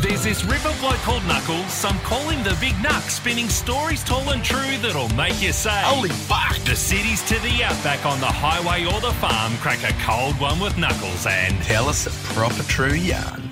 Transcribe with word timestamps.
There's 0.00 0.22
this 0.22 0.44
river 0.44 0.72
bloke 0.78 0.96
called 0.96 1.24
Knuckles, 1.24 1.72
some 1.72 1.98
call 2.00 2.28
him 2.28 2.44
the 2.44 2.54
Big 2.60 2.74
Knuck, 2.74 3.08
spinning 3.08 3.48
stories 3.48 4.04
tall 4.04 4.28
and 4.28 4.44
true 4.44 4.76
that'll 4.82 5.08
make 5.16 5.40
you 5.40 5.52
say, 5.52 5.80
Holy 5.84 6.10
fuck! 6.10 6.58
The 6.64 6.76
cities 6.76 7.22
to 7.28 7.34
the 7.40 7.64
outback 7.64 8.04
on 8.04 8.20
the 8.20 8.26
highway 8.26 8.84
or 8.84 9.00
the 9.00 9.12
farm, 9.14 9.56
crack 9.56 9.82
a 9.82 9.94
cold 10.04 10.38
one 10.38 10.60
with 10.60 10.76
Knuckles 10.76 11.26
and 11.26 11.56
Tell 11.62 11.88
us 11.88 12.06
a 12.06 12.34
proper 12.34 12.62
true 12.64 12.92
yarn. 12.92 13.50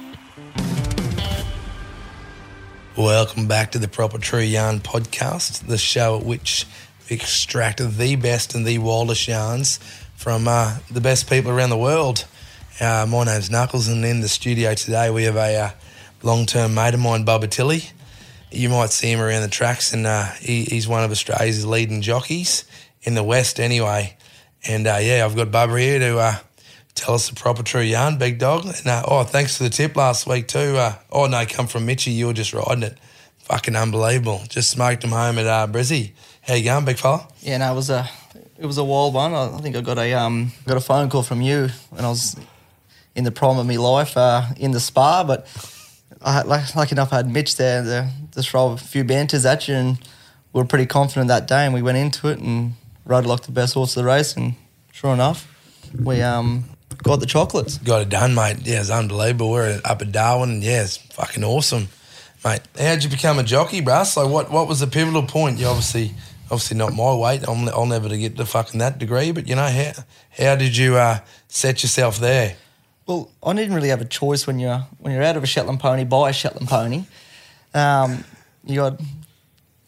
Welcome 2.94 3.48
back 3.48 3.72
to 3.72 3.78
the 3.78 3.88
Proper 3.88 4.18
True 4.18 4.40
Yarn 4.40 4.80
podcast, 4.80 5.66
the 5.66 5.78
show 5.78 6.18
at 6.18 6.26
which 6.26 6.66
we 7.08 7.16
extract 7.16 7.78
the 7.78 8.16
best 8.16 8.54
and 8.54 8.66
the 8.66 8.78
wildest 8.78 9.26
yarns 9.26 9.78
from 10.14 10.47
uh, 10.47 10.76
the 10.91 11.00
best 11.00 11.28
people 11.28 11.50
around 11.50 11.70
the 11.70 11.78
world. 11.78 12.26
Uh, 12.80 13.06
my 13.08 13.24
name's 13.24 13.50
Knuckles, 13.50 13.88
and 13.88 14.04
in 14.04 14.20
the 14.20 14.28
studio 14.28 14.74
today 14.74 15.08
we 15.10 15.24
have 15.24 15.36
a 15.36 15.56
uh, 15.56 15.70
long-term 16.25 16.75
mate 16.75 16.94
of 16.94 17.00
mine, 17.00 17.25
Bubba 17.25 17.50
Tilley. 17.50 17.84
You 18.50 18.69
might 18.69 18.91
see 18.91 19.11
him 19.11 19.20
around 19.20 19.42
the 19.42 19.48
tracks, 19.48 19.92
and 19.92 20.06
uh, 20.06 20.25
he, 20.41 20.64
he's 20.64 20.89
one 20.89 21.05
of 21.05 21.11
Australia's 21.11 21.66
leading 21.66 22.03
jockeys 22.03 22.64
in 23.03 23.14
the 23.14 23.22
West, 23.22 23.61
anyway. 23.61 24.16
And 24.66 24.86
uh, 24.86 24.98
yeah, 25.00 25.25
I've 25.25 25.36
got 25.36 25.48
Bubba 25.48 25.78
here 25.78 25.98
to 25.98 26.19
uh, 26.19 26.36
tell 26.94 27.14
us 27.14 27.28
the 27.28 27.34
proper 27.34 27.62
true 27.62 27.83
yarn, 27.83 28.16
big 28.16 28.39
dog. 28.39 28.64
And 28.64 28.86
uh, 28.86 29.03
oh, 29.06 29.25
thanks 29.25 29.56
for 29.56 29.64
the 29.64 29.70
tip 29.70 29.97
last 29.97 30.27
week 30.27 30.48
too. 30.48 30.77
Uh, 30.77 30.97
oh 31.12 31.27
no, 31.27 31.44
come 31.47 31.66
from 31.66 31.86
Mitchy. 31.86 32.12
You 32.12 32.28
were 32.28 32.33
just 32.33 32.55
riding 32.55 32.84
it, 32.84 32.98
fucking 33.41 33.77
unbelievable. 33.77 34.42
Just 34.48 34.70
smoked 34.70 35.05
him 35.05 35.11
home 35.11 35.38
at 35.38 35.47
uh, 35.47 35.66
Brizzy. 35.66 36.12
How 36.42 36.55
you 36.55 36.64
going, 36.64 36.84
big 36.84 36.98
fella? 36.98 37.28
Yeah, 37.41 37.59
no, 37.59 37.72
it 37.72 37.75
was 37.75 37.91
a 37.91 38.09
it 38.59 38.66
was 38.66 38.78
a 38.78 38.84
wild 38.84 39.14
one. 39.14 39.34
I 39.34 39.55
I 39.55 39.59
think 39.59 39.77
I 39.77 39.81
got 39.81 39.98
a 39.98 40.12
um 40.14 40.53
got 40.66 40.77
a 40.77 40.81
phone 40.81 41.11
call 41.11 41.22
from 41.22 41.42
you 41.42 41.69
when 41.91 42.05
I 42.05 42.09
was 42.09 42.36
in 43.14 43.25
the 43.25 43.31
prime 43.31 43.59
of 43.59 43.66
my 43.66 43.77
life 43.77 44.16
uh, 44.16 44.47
in 44.56 44.72
the 44.72 44.81
spa, 44.81 45.25
but 45.25 45.47
I 46.25 46.33
had, 46.33 46.47
like, 46.47 46.75
like 46.75 46.91
enough 46.91 47.12
I 47.12 47.17
had 47.17 47.30
Mitch 47.30 47.56
there 47.56 48.11
to 48.33 48.42
throw 48.42 48.72
a 48.72 48.77
few 48.77 49.05
banters 49.05 49.44
at 49.44 49.69
you, 49.69 49.75
and 49.75 49.98
we 50.53 50.61
were 50.61 50.66
pretty 50.66 50.86
confident 50.86 51.28
that 51.28 51.47
day, 51.47 51.66
and 51.66 51.75
we 51.75 51.83
went 51.83 51.98
into 51.98 52.28
it 52.28 52.39
and 52.39 52.72
rode 53.05 53.27
like 53.27 53.42
the 53.42 53.53
best 53.53 53.75
horse 53.75 53.94
of 53.97 54.03
the 54.03 54.08
race, 54.08 54.34
and 54.34 54.55
sure 54.91 55.12
enough, 55.12 55.47
we 56.03 56.22
um 56.22 56.64
got 57.03 57.20
the 57.20 57.27
chocolates. 57.27 57.77
Got 57.78 58.03
it 58.03 58.08
done, 58.08 58.34
mate. 58.34 58.56
Yeah, 58.62 58.81
it's 58.81 58.91
unbelievable. 58.91 59.50
We're 59.50 59.81
up 59.84 60.00
at 60.00 60.12
Darwin, 60.12 60.50
and 60.50 60.64
yeah, 60.64 60.83
it's 60.83 60.97
fucking 60.97 61.44
awesome, 61.44 61.89
mate. 62.44 62.62
How'd 62.78 63.05
you 63.05 63.11
become 63.11 63.38
a 63.38 63.44
jockey, 63.44 63.83
Bruss? 63.83 64.16
Like, 64.16 64.31
what 64.31 64.50
what 64.50 64.66
was 64.66 64.81
the 64.81 64.86
pivotal 64.86 65.25
point? 65.25 65.59
You 65.59 65.66
obviously. 65.66 66.12
Obviously 66.50 66.77
not 66.77 66.92
my 66.92 67.14
weight. 67.14 67.42
I'm, 67.48 67.66
I'll 67.70 67.86
never 67.86 68.14
get 68.19 68.36
to 68.36 68.44
fucking 68.44 68.78
that 68.78 68.98
degree. 68.98 69.33
But 69.33 69.48
you 69.48 69.56
know 69.56 69.66
how 69.66 69.92
how 70.38 70.56
did 70.56 70.77
you 70.77 70.94
uh, 70.97 71.21
set 71.48 71.82
yourself 71.82 72.19
there? 72.19 72.56
Well, 73.06 73.31
I 73.42 73.53
didn't 73.53 73.75
really 73.75 73.91
have 73.91 74.00
a 74.00 74.06
choice 74.06 74.47
when 74.47 74.59
you're 74.59 74.78
when 74.98 75.12
you're 75.12 75.22
out 75.22 75.37
of 75.37 75.42
a 75.42 75.47
Shetland 75.47 75.81
pony, 75.81 76.04
buy 76.04 76.31
a 76.31 76.32
Shetland 76.32 76.69
pony. 76.69 77.04
Um, 77.75 78.25
you 78.65 78.76
got 78.76 79.00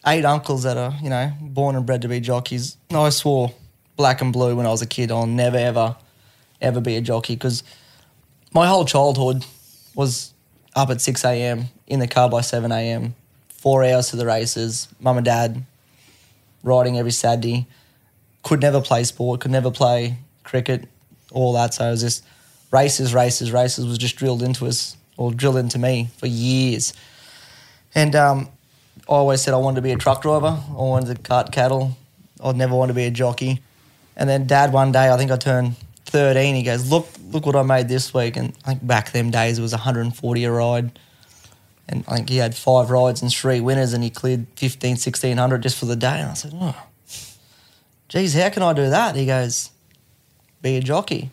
eight 0.07 0.25
uncles 0.25 0.65
that 0.65 0.77
are 0.77 0.95
you 1.03 1.09
know 1.09 1.33
born 1.41 1.77
and 1.77 1.87
bred 1.87 2.03
to 2.03 2.09
be 2.09 2.21
jockeys. 2.21 2.77
I 2.91 3.09
swore 3.09 3.55
black 3.97 4.21
and 4.21 4.33
blue 4.33 4.55
when 4.55 4.67
I 4.67 4.71
was 4.71 4.83
a 4.83 4.87
kid. 4.87 5.11
I'll 5.11 5.27
never 5.27 5.57
ever 5.57 5.97
ever 6.61 6.81
be 6.81 6.97
a 6.97 7.01
jockey 7.01 7.37
because 7.37 7.63
my 8.53 8.67
whole 8.67 8.85
childhood 8.85 9.47
was 9.95 10.35
up 10.75 10.91
at 10.91 11.01
six 11.01 11.25
a.m. 11.25 11.67
in 11.87 12.01
the 12.01 12.09
car 12.09 12.29
by 12.29 12.43
seven 12.43 12.71
a.m. 12.71 13.15
Four 13.49 13.83
hours 13.83 14.11
to 14.11 14.17
the 14.17 14.27
races. 14.27 14.89
Mum 15.01 15.17
and 15.17 15.25
dad 15.25 15.65
riding 16.63 16.99
every 16.99 17.13
Saturday. 17.13 17.67
Could 18.43 18.61
never 18.61 18.83
play 18.83 19.05
sport. 19.05 19.41
Could 19.41 19.51
never 19.51 19.71
play 19.71 20.19
cricket. 20.45 20.87
All 21.33 21.55
that. 21.55 21.73
So 21.73 21.89
it 21.89 21.91
was 21.91 22.03
just 22.03 22.23
races, 22.71 23.15
races, 23.15 23.53
races 23.53 23.87
was 23.87 23.99
just 23.99 24.17
drilled 24.17 24.43
into 24.43 24.67
us 24.67 24.97
or 25.17 25.33
drilled 25.33 25.57
into 25.57 25.79
me 25.79 26.09
for 26.19 26.27
years. 26.27 26.93
And 27.95 28.15
um, 28.15 28.49
I 29.09 29.13
always 29.13 29.41
said 29.41 29.55
I 29.55 29.59
wanted 29.59 29.77
to 29.77 29.83
be 29.83 29.93
a 29.93 29.97
truck 29.97 30.23
driver. 30.23 30.59
I 30.69 30.73
wanted 30.73 31.17
to 31.17 31.23
cart 31.23 31.53
cattle. 31.53 31.97
I'd 32.43 32.57
never 32.57 32.75
want 32.75 32.91
to 32.91 32.95
be 32.95 33.05
a 33.05 33.11
jockey. 33.11 33.61
And 34.17 34.29
then 34.29 34.47
dad 34.47 34.73
one 34.73 34.93
day, 34.93 35.11
I 35.11 35.17
think 35.17 35.31
I 35.31 35.37
turned 35.37 35.77
13, 36.07 36.55
he 36.55 36.63
goes, 36.63 36.91
look, 36.91 37.09
look 37.31 37.47
what 37.47 37.57
I 37.57 37.63
made 37.63 37.89
this 37.89 38.15
week. 38.15 38.37
And 38.37 38.55
I 38.65 38.71
think 38.71 38.87
back 38.87 39.13
them 39.13 39.31
days 39.31 39.59
it 39.59 39.63
was 39.63 39.73
140 39.73 40.45
a 40.45 40.53
ride. 40.53 40.99
And 41.89 42.05
I 42.09 42.17
think 42.17 42.29
he 42.29 42.39
had 42.39 42.55
five 42.55 42.91
rides 42.91 43.23
and 43.23 43.31
three 43.31 43.61
winners 43.61 43.93
and 43.93 44.03
he 44.03 44.11
cleared 44.11 44.47
15, 44.57 44.93
1600 44.93 45.63
just 45.63 45.79
for 45.79 45.87
the 45.87 45.97
day. 45.97 46.21
And 46.21 46.31
I 46.31 46.35
said, 46.35 46.53
oh, 46.55 46.77
geez, 48.09 48.35
how 48.35 48.49
can 48.51 48.63
I 48.63 48.73
do 48.73 48.91
that? 48.91 49.15
He 49.15 49.27
goes, 49.27 49.71
be 50.63 50.77
a 50.77 50.81
jockey. 50.81 51.31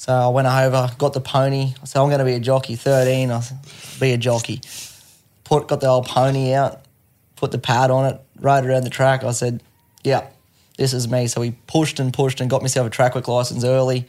So 0.00 0.14
I 0.14 0.28
went 0.28 0.48
over, 0.48 0.90
got 0.96 1.12
the 1.12 1.20
pony. 1.20 1.74
I 1.82 1.84
said, 1.84 2.00
I'm 2.00 2.08
going 2.08 2.20
to 2.20 2.24
be 2.24 2.32
a 2.32 2.40
jockey. 2.40 2.74
13, 2.74 3.30
I 3.30 3.40
said, 3.40 3.58
be 4.00 4.12
a 4.12 4.16
jockey. 4.16 4.62
Put, 5.44 5.68
got 5.68 5.82
the 5.82 5.88
old 5.88 6.06
pony 6.06 6.54
out, 6.54 6.80
put 7.36 7.50
the 7.52 7.58
pad 7.58 7.90
on 7.90 8.06
it, 8.06 8.18
rode 8.40 8.64
around 8.64 8.84
the 8.84 8.88
track. 8.90 9.24
I 9.24 9.32
said, 9.32 9.62
yeah, 10.02 10.26
this 10.78 10.94
is 10.94 11.06
me. 11.06 11.26
So 11.26 11.42
we 11.42 11.50
pushed 11.66 12.00
and 12.00 12.14
pushed 12.14 12.40
and 12.40 12.48
got 12.48 12.62
myself 12.62 12.86
a 12.86 12.90
track 12.90 13.14
work 13.14 13.28
license 13.28 13.62
early. 13.62 14.08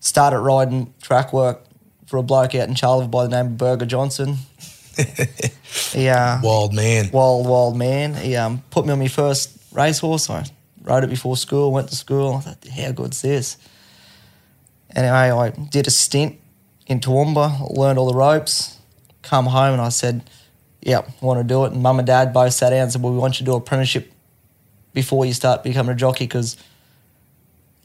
Started 0.00 0.40
riding 0.40 0.92
track 1.00 1.32
work 1.32 1.62
for 2.04 2.18
a 2.18 2.22
bloke 2.22 2.54
out 2.54 2.68
in 2.68 2.74
Charleville 2.74 3.08
by 3.08 3.24
the 3.24 3.30
name 3.30 3.46
of 3.46 3.56
Burger 3.56 3.86
Johnson. 3.86 4.36
yeah, 5.94 6.34
uh, 6.34 6.40
Wild 6.44 6.74
man. 6.74 7.08
wild, 7.12 7.46
wild 7.46 7.78
man. 7.78 8.12
He 8.12 8.36
um, 8.36 8.62
put 8.68 8.84
me 8.84 8.92
on 8.92 8.98
my 8.98 9.08
first 9.08 9.56
racehorse. 9.72 10.28
I 10.28 10.44
rode 10.82 11.04
it 11.04 11.08
before 11.08 11.38
school, 11.38 11.72
went 11.72 11.88
to 11.88 11.96
school. 11.96 12.34
I 12.34 12.40
thought, 12.40 12.68
how 12.68 12.92
good's 12.92 13.22
this? 13.22 13.56
Anyway, 14.94 15.12
I 15.12 15.50
did 15.50 15.86
a 15.86 15.90
stint 15.90 16.38
in 16.86 17.00
Toowoomba, 17.00 17.76
learned 17.76 17.98
all 17.98 18.10
the 18.10 18.14
ropes, 18.18 18.78
come 19.22 19.46
home 19.46 19.74
and 19.74 19.82
I 19.82 19.90
said, 19.90 20.22
yeah, 20.80 21.00
I 21.00 21.24
want 21.24 21.40
to 21.40 21.44
do 21.44 21.64
it. 21.64 21.72
And 21.72 21.82
mum 21.82 21.98
and 21.98 22.06
dad 22.06 22.32
both 22.32 22.54
sat 22.54 22.70
down 22.70 22.84
and 22.84 22.92
said, 22.92 23.02
well, 23.02 23.12
we 23.12 23.18
want 23.18 23.34
you 23.34 23.44
to 23.44 23.50
do 23.50 23.54
apprenticeship 23.54 24.10
before 24.94 25.26
you 25.26 25.32
start 25.32 25.62
becoming 25.62 25.92
a 25.92 25.96
jockey 25.96 26.24
because 26.24 26.56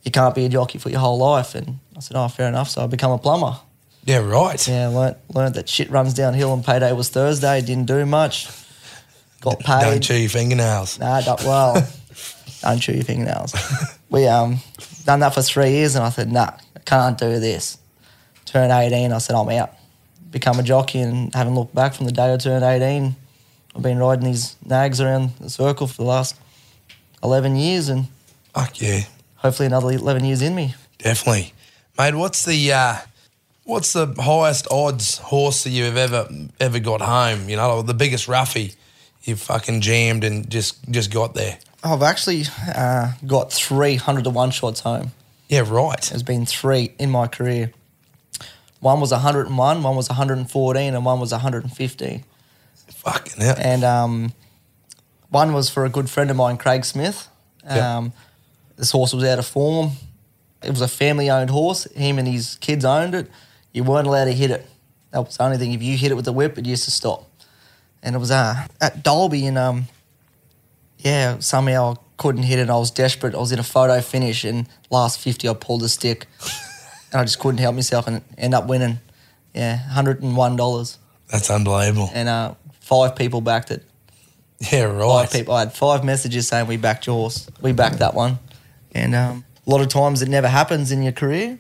you 0.04 0.12
can't 0.12 0.34
be 0.34 0.46
a 0.46 0.50
jockey 0.50 0.78
for 0.78 0.90
your 0.90 1.00
whole 1.00 1.18
life. 1.18 1.56
And 1.56 1.80
I 1.96 2.00
said, 2.00 2.16
oh, 2.16 2.28
fair 2.28 2.48
enough. 2.48 2.70
So 2.70 2.84
I 2.84 2.88
become 2.88 3.12
a 3.12 3.18
plumber. 3.18 3.58
Yeah, 4.06 4.18
right. 4.18 4.66
Yeah, 4.68 4.88
learnt, 4.88 5.18
learnt 5.34 5.56
that 5.56 5.70
shit 5.70 5.90
runs 5.90 6.14
downhill 6.14 6.54
and 6.54 6.64
payday 6.64 6.92
was 6.92 7.10
Thursday. 7.10 7.62
Didn't 7.62 7.86
do 7.86 8.06
much. 8.06 8.50
Got 9.42 9.60
paid. 9.60 9.82
Don't 9.82 10.02
chew 10.02 10.16
your 10.16 10.30
fingernails. 10.30 11.00
Nah, 11.00 11.22
don't, 11.22 11.44
well, 11.44 11.74
don't 12.62 12.80
chew 12.80 12.94
your 12.94 13.04
fingernails. 13.04 13.54
we 14.10 14.28
um 14.28 14.58
done 15.06 15.20
that 15.20 15.34
for 15.34 15.42
three 15.42 15.72
years, 15.72 15.96
and 15.96 16.06
I 16.06 16.10
said, 16.10 16.32
nah, 16.32 16.52
I 16.73 16.73
can't 16.86 17.18
do 17.18 17.40
this. 17.40 17.78
Turned 18.46 18.72
18, 18.72 19.12
I 19.12 19.18
said, 19.18 19.36
I'm 19.36 19.50
out. 19.50 19.72
Become 20.32 20.60
a 20.60 20.64
jockey, 20.64 21.00
and 21.00 21.34
haven't 21.34 21.56
looked 21.56 21.74
back 21.76 21.94
from 21.94 22.06
the 22.06 22.12
day 22.12 22.34
I 22.34 22.38
turned 22.38 22.64
18. 22.64 23.16
I've 23.76 23.82
been 23.82 23.98
riding 23.98 24.26
these 24.26 24.56
nags 24.66 25.02
around 25.02 25.32
the 25.40 25.50
circle 25.50 25.88
for 25.88 25.96
the 25.96 26.04
last 26.08 26.36
11 27.24 27.56
years, 27.56 27.90
and 27.90 28.08
Fuck 28.54 28.82
yeah, 28.82 29.02
hopefully 29.38 29.66
another 29.68 29.92
11 29.92 30.24
years 30.26 30.42
in 30.42 30.54
me. 30.56 30.76
definitely, 31.00 31.54
mate. 31.98 32.14
What's 32.16 32.46
the 32.46 32.72
uh, 32.72 32.98
what's 33.64 33.94
the 33.94 34.14
highest 34.20 34.68
odds 34.70 35.18
horse 35.18 35.64
that 35.64 35.72
you've 35.72 35.98
ever 35.98 36.28
ever 36.60 36.80
got 36.80 37.02
home? 37.02 37.50
You 37.50 37.56
know, 37.56 37.82
the 37.82 37.96
biggest 37.96 38.28
roughie 38.28 38.74
you've 39.24 39.40
fucking 39.40 39.82
jammed 39.82 40.24
and 40.24 40.48
just 40.50 40.88
just 40.92 41.12
got 41.12 41.34
there. 41.34 41.58
I've 41.84 42.04
actually 42.04 42.44
uh, 42.76 43.14
got 43.26 43.52
300 43.52 44.24
to 44.26 44.30
one 44.30 44.52
shots 44.52 44.82
home. 44.82 45.12
Yeah, 45.54 45.66
right. 45.70 46.02
There's 46.02 46.24
been 46.24 46.46
three 46.46 46.94
in 46.98 47.10
my 47.12 47.28
career. 47.28 47.72
One 48.80 49.00
was 49.00 49.12
101, 49.12 49.84
one 49.84 49.96
was 49.96 50.10
114, 50.10 50.94
and 50.94 51.06
one 51.06 51.20
was 51.20 51.32
115. 51.32 52.24
Fucking 52.96 53.42
hell. 53.42 53.56
And 53.58 53.84
um, 53.84 54.34
one 55.30 55.54
was 55.54 55.70
for 55.70 55.86
a 55.86 55.90
good 55.90 56.10
friend 56.10 56.30
of 56.32 56.38
mine, 56.38 56.58
Craig 56.58 56.84
Smith. 56.86 57.28
Um, 57.68 58.14
This 58.76 58.92
horse 58.92 59.14
was 59.14 59.24
out 59.24 59.40
of 59.40 59.46
form. 59.46 59.92
It 60.64 60.72
was 60.72 60.82
a 60.82 60.88
family 60.88 61.30
owned 61.30 61.50
horse. 61.50 61.86
Him 61.94 62.18
and 62.18 62.28
his 62.28 62.56
kids 62.60 62.84
owned 62.84 63.14
it. 63.16 63.30
You 63.72 63.84
weren't 63.84 64.08
allowed 64.08 64.26
to 64.26 64.34
hit 64.34 64.52
it. 64.52 64.66
That 65.12 65.22
was 65.26 65.38
the 65.38 65.44
only 65.44 65.58
thing. 65.58 65.72
If 65.74 65.84
you 65.84 65.96
hit 65.98 66.12
it 66.12 66.16
with 66.16 66.26
the 66.26 66.34
whip, 66.34 66.58
it 66.58 66.66
used 66.66 66.86
to 66.86 66.92
stop. 66.92 67.30
and 68.02 68.16
it 68.16 68.20
was 68.20 68.32
uh, 68.32 68.68
at 68.82 69.04
Dalby, 69.04 69.46
and 69.46 69.58
um, 69.58 69.86
yeah, 70.98 71.40
somehow 71.40 71.96
couldn't 72.18 72.44
hit 72.44 72.60
it. 72.60 72.70
I 72.70 72.76
was 72.78 72.92
desperate. 72.92 73.36
I 73.36 73.40
was 73.40 73.52
in 73.52 73.60
a 73.60 73.64
photo 73.64 74.00
finish, 74.02 74.44
and 74.44 74.68
last 74.90 75.20
fifty, 75.20 75.48
I 75.50 75.54
pulled 75.54 75.82
the 75.82 75.90
stick, 75.90 76.28
and 77.12 77.22
I 77.22 77.24
just 77.24 77.40
couldn't 77.40 77.60
help 77.60 77.76
myself, 77.76 78.08
and 78.08 78.22
end 78.38 78.54
up 78.54 78.68
winning. 78.68 79.00
Yeah, 79.54 79.78
hundred 79.78 80.24
and 80.24 80.36
one 80.36 80.56
dollars, 80.56 80.98
That's 81.32 81.50
unbelievable. 81.52 82.10
and 82.14 82.28
uh, 82.30 82.56
five 82.82 83.16
people 83.16 83.42
backed 83.42 83.72
it. 83.72 83.84
Yeah, 84.72 84.84
right. 84.84 85.28
Five 85.28 85.32
people. 85.32 85.54
I 85.54 85.60
had 85.60 85.74
five 85.74 86.04
messages 86.04 86.48
saying 86.48 86.68
we 86.68 86.78
backed 86.78 87.06
yours. 87.06 87.50
We 87.62 87.72
backed 87.74 88.00
that 88.00 88.14
one, 88.14 88.40
and 88.96 89.14
um, 89.14 89.46
a 89.68 89.70
lot 89.70 89.82
of 89.82 89.90
times 89.90 90.22
it 90.22 90.30
never 90.30 90.48
happens 90.48 90.92
in 90.92 91.04
your 91.04 91.12
career. 91.12 91.60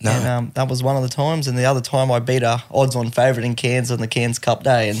No. 0.00 0.10
And 0.12 0.26
um, 0.28 0.52
that 0.54 0.68
was 0.68 0.80
one 0.82 0.96
of 0.96 1.02
the 1.02 1.08
times. 1.08 1.48
And 1.48 1.58
the 1.58 1.64
other 1.64 1.80
time 1.80 2.10
I 2.12 2.20
beat 2.20 2.44
a 2.44 2.62
odds-on 2.70 3.10
favourite 3.10 3.44
in 3.44 3.56
Cairns 3.56 3.90
on 3.90 3.98
the 3.98 4.06
Cairns 4.06 4.38
Cup 4.38 4.62
day, 4.62 4.88
and 4.90 4.98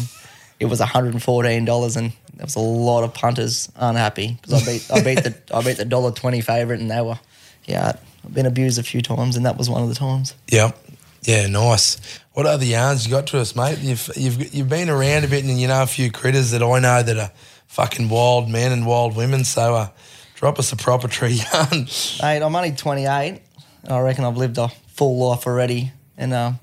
it 0.60 0.66
was 0.66 0.80
one 0.80 0.88
hundred 0.88 1.14
and 1.14 1.22
fourteen 1.22 1.64
dollars, 1.64 1.96
and 1.96 2.12
there 2.34 2.44
was 2.44 2.56
a 2.56 2.60
lot 2.60 3.04
of 3.04 3.14
punters 3.14 3.70
unhappy 3.76 4.38
because 4.40 4.62
I 4.62 4.72
beat 4.72 4.90
I 4.90 5.02
beat 5.02 5.24
the 5.24 5.36
I 5.56 5.62
beat 5.62 5.76
the 5.76 5.84
dollar 5.84 6.12
twenty 6.12 6.40
favourite, 6.40 6.80
and 6.80 6.90
they 6.90 7.00
were 7.00 7.18
yeah. 7.64 7.92
I've 8.24 8.34
been 8.34 8.46
abused 8.46 8.78
a 8.78 8.82
few 8.82 9.00
times, 9.00 9.36
and 9.36 9.46
that 9.46 9.56
was 9.56 9.70
one 9.70 9.82
of 9.82 9.88
the 9.88 9.94
times. 9.94 10.34
Yep. 10.48 10.76
Yeah, 11.22 11.46
nice. 11.46 11.98
What 12.32 12.46
other 12.46 12.64
yarns 12.64 13.06
you 13.06 13.12
got 13.12 13.28
to 13.28 13.38
us, 13.38 13.54
mate? 13.54 13.78
You've 13.78 14.10
you've 14.16 14.54
you've 14.54 14.68
been 14.68 14.90
around 14.90 15.24
a 15.24 15.28
bit, 15.28 15.44
and 15.44 15.58
you 15.58 15.68
know 15.68 15.82
a 15.82 15.86
few 15.86 16.10
critters 16.10 16.50
that 16.50 16.62
I 16.62 16.78
know 16.80 17.02
that 17.02 17.16
are 17.16 17.30
fucking 17.68 18.08
wild 18.08 18.48
men 18.48 18.72
and 18.72 18.86
wild 18.86 19.16
women. 19.16 19.44
So 19.44 19.74
uh, 19.74 19.88
drop 20.34 20.58
us 20.58 20.72
a 20.72 20.76
proper 20.76 21.08
tree 21.08 21.40
yarn. 21.52 21.86
Mate, 22.22 22.42
I'm 22.42 22.54
only 22.54 22.72
28. 22.72 23.40
And 23.84 23.92
I 23.92 24.00
reckon 24.00 24.24
I've 24.24 24.36
lived 24.36 24.58
a 24.58 24.68
full 24.68 25.18
life 25.18 25.46
already. 25.46 25.92
And 26.16 26.34
um, 26.34 26.58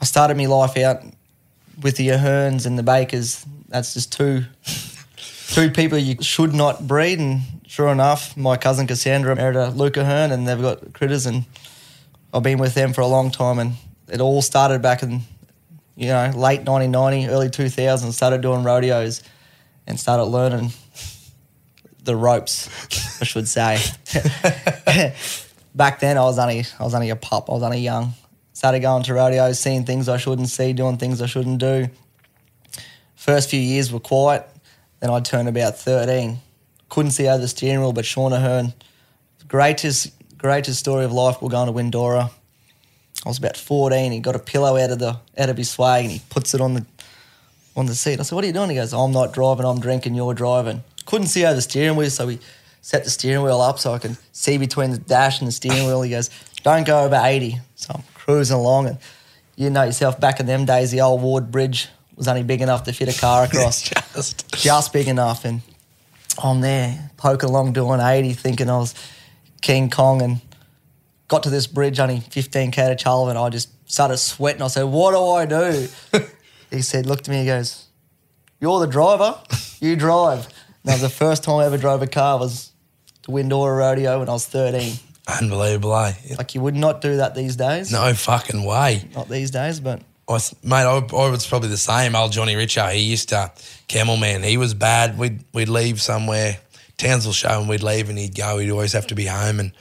I 0.00 0.04
started 0.04 0.36
my 0.36 0.46
life 0.46 0.76
out 0.76 1.02
with 1.80 1.96
the 1.96 2.08
Aherns 2.08 2.66
and 2.66 2.78
the 2.78 2.82
Bakers. 2.82 3.44
That's 3.68 3.94
just 3.94 4.12
two 4.12 4.44
two 5.48 5.70
people 5.70 5.98
you 5.98 6.16
should 6.22 6.54
not 6.54 6.86
breed. 6.86 7.18
And 7.18 7.42
sure 7.66 7.88
enough, 7.88 8.36
my 8.36 8.56
cousin 8.56 8.86
Cassandra 8.86 9.36
married 9.36 9.56
a 9.56 9.70
Luke 9.70 9.96
Ahern, 9.96 10.32
and 10.32 10.46
they've 10.46 10.60
got 10.60 10.92
critters. 10.92 11.26
And 11.26 11.44
I've 12.32 12.42
been 12.42 12.58
with 12.58 12.74
them 12.74 12.92
for 12.92 13.00
a 13.00 13.06
long 13.06 13.30
time. 13.30 13.58
And 13.58 13.74
it 14.08 14.20
all 14.20 14.42
started 14.42 14.82
back 14.82 15.02
in 15.02 15.20
you 15.96 16.08
know 16.08 16.32
late 16.34 16.66
1990, 16.66 17.28
early 17.28 17.50
2000. 17.50 18.12
Started 18.12 18.40
doing 18.40 18.64
rodeos 18.64 19.22
and 19.86 19.98
started 19.98 20.24
learning 20.24 20.72
the 22.04 22.16
ropes, 22.16 22.68
I 23.20 23.24
should 23.24 23.48
say. 23.48 23.78
Back 25.74 26.00
then, 26.00 26.18
I 26.18 26.22
was 26.22 26.38
only 26.38 26.64
I 26.78 26.84
was 26.84 26.94
only 26.94 27.10
a 27.10 27.16
pup. 27.16 27.48
I 27.48 27.52
was 27.52 27.62
only 27.62 27.80
young. 27.80 28.14
Started 28.62 28.78
going 28.78 29.02
to 29.02 29.12
rodeos, 29.12 29.58
seeing 29.58 29.84
things 29.84 30.08
I 30.08 30.18
shouldn't 30.18 30.48
see, 30.48 30.72
doing 30.72 30.96
things 30.96 31.20
I 31.20 31.26
shouldn't 31.26 31.58
do. 31.58 31.88
First 33.16 33.50
few 33.50 33.58
years 33.58 33.92
were 33.92 33.98
quiet. 33.98 34.48
Then 35.00 35.10
I 35.10 35.18
turned 35.18 35.48
about 35.48 35.76
thirteen. 35.76 36.38
Couldn't 36.88 37.10
see 37.10 37.26
over 37.26 37.40
the 37.40 37.48
steering 37.48 37.80
wheel, 37.80 37.92
but 37.92 38.04
Sean 38.04 38.32
Ahern, 38.32 38.72
greatest 39.48 40.12
greatest 40.38 40.78
story 40.78 41.04
of 41.04 41.10
life. 41.10 41.42
We're 41.42 41.48
going 41.48 41.66
to 41.66 41.72
Windora. 41.72 42.30
I 43.26 43.28
was 43.28 43.38
about 43.38 43.56
fourteen. 43.56 44.12
He 44.12 44.20
got 44.20 44.36
a 44.36 44.38
pillow 44.38 44.76
out 44.76 44.92
of 44.92 45.00
the 45.00 45.18
out 45.36 45.48
of 45.48 45.56
his 45.56 45.68
swag 45.68 46.04
and 46.04 46.12
he 46.12 46.22
puts 46.30 46.54
it 46.54 46.60
on 46.60 46.74
the 46.74 46.86
on 47.74 47.86
the 47.86 47.96
seat. 47.96 48.20
I 48.20 48.22
said, 48.22 48.36
"What 48.36 48.44
are 48.44 48.46
you 48.46 48.52
doing?" 48.52 48.70
He 48.70 48.76
goes, 48.76 48.94
"I'm 48.94 49.10
not 49.10 49.32
driving. 49.32 49.66
I'm 49.66 49.80
drinking. 49.80 50.14
You're 50.14 50.34
driving." 50.34 50.84
Couldn't 51.04 51.26
see 51.26 51.44
over 51.44 51.56
the 51.56 51.62
steering 51.62 51.96
wheel, 51.96 52.10
so 52.10 52.28
we 52.28 52.38
set 52.80 53.02
the 53.02 53.10
steering 53.10 53.42
wheel 53.42 53.60
up 53.60 53.80
so 53.80 53.92
I 53.92 53.98
can 53.98 54.16
see 54.30 54.56
between 54.56 54.92
the 54.92 54.98
dash 54.98 55.40
and 55.40 55.48
the 55.48 55.52
steering 55.52 55.86
wheel. 55.86 56.02
He 56.02 56.10
goes, 56.10 56.30
"Don't 56.62 56.86
go 56.86 57.04
over 57.04 57.20
80." 57.22 57.60
So 57.74 57.92
I'm 57.94 58.02
cruising 58.14 58.56
along, 58.56 58.88
and 58.88 58.98
you 59.56 59.70
know 59.70 59.84
yourself. 59.84 60.20
Back 60.20 60.40
in 60.40 60.46
them 60.46 60.64
days, 60.64 60.90
the 60.90 61.00
old 61.00 61.22
Ward 61.22 61.50
Bridge 61.50 61.88
was 62.16 62.28
only 62.28 62.42
big 62.42 62.60
enough 62.60 62.84
to 62.84 62.92
fit 62.92 63.14
a 63.14 63.18
car 63.18 63.44
across, 63.46 63.82
Just 64.14 64.52
just 64.52 64.92
big 64.92 65.08
enough. 65.08 65.44
And 65.44 65.62
I'm 66.42 66.60
there 66.60 67.10
poking 67.16 67.48
along 67.48 67.72
doing 67.72 68.00
80, 68.00 68.32
thinking 68.34 68.70
I 68.70 68.78
was 68.78 68.94
King 69.60 69.90
Kong, 69.90 70.22
and 70.22 70.40
got 71.28 71.42
to 71.44 71.50
this 71.50 71.66
bridge 71.66 71.98
only 72.00 72.18
15k 72.18 72.74
to 72.74 72.96
Charleville, 72.96 73.30
and 73.30 73.38
I 73.38 73.48
just 73.48 73.70
started 73.90 74.18
sweating. 74.18 74.62
I 74.62 74.68
said, 74.68 74.84
"What 74.84 75.12
do 75.12 75.24
I 75.24 75.46
do?" 75.46 75.88
he 76.72 76.82
said, 76.82 77.06
looked 77.06 77.28
at 77.28 77.32
me, 77.32 77.40
he 77.40 77.46
goes, 77.46 77.86
You're 78.60 78.80
the 78.80 78.86
driver, 78.86 79.38
you 79.80 79.94
drive. 79.94 80.46
And 80.46 80.84
that 80.84 80.92
was 80.94 81.02
the 81.02 81.08
first 81.08 81.44
time 81.44 81.60
I 81.60 81.66
ever 81.66 81.78
drove 81.78 82.02
a 82.02 82.06
car 82.06 82.38
was 82.38 82.72
to 83.22 83.30
Windora 83.30 83.76
Rodeo 83.76 84.18
when 84.18 84.28
I 84.28 84.32
was 84.32 84.46
13. 84.46 84.94
Unbelievable, 85.26 85.96
eh? 85.96 86.14
Like 86.36 86.54
you 86.54 86.60
would 86.60 86.74
not 86.74 87.00
do 87.00 87.16
that 87.16 87.34
these 87.34 87.56
days. 87.56 87.92
No 87.92 88.12
fucking 88.14 88.64
way. 88.64 89.08
Not 89.14 89.28
these 89.28 89.50
days, 89.50 89.80
but 89.80 90.02
I 90.28 90.38
mate, 90.62 90.84
I, 90.84 90.98
I 90.98 91.30
was 91.30 91.46
probably 91.46 91.68
the 91.68 91.76
same. 91.76 92.14
Old 92.14 92.32
Johnny 92.32 92.54
Richo, 92.54 92.92
he 92.92 93.00
used 93.00 93.30
to 93.30 93.52
camel 93.88 94.16
man. 94.16 94.42
He 94.42 94.56
was 94.56 94.74
bad. 94.74 95.18
We'd 95.18 95.44
we'd 95.52 95.68
leave 95.68 96.00
somewhere, 96.00 96.58
Townsville 96.96 97.32
show, 97.32 97.60
and 97.60 97.68
we'd 97.68 97.82
leave, 97.82 98.08
and 98.08 98.18
he'd 98.18 98.34
go. 98.34 98.58
He'd 98.58 98.70
always 98.70 98.92
have 98.92 99.06
to 99.08 99.14
be 99.14 99.26
home, 99.26 99.60
and 99.60 99.72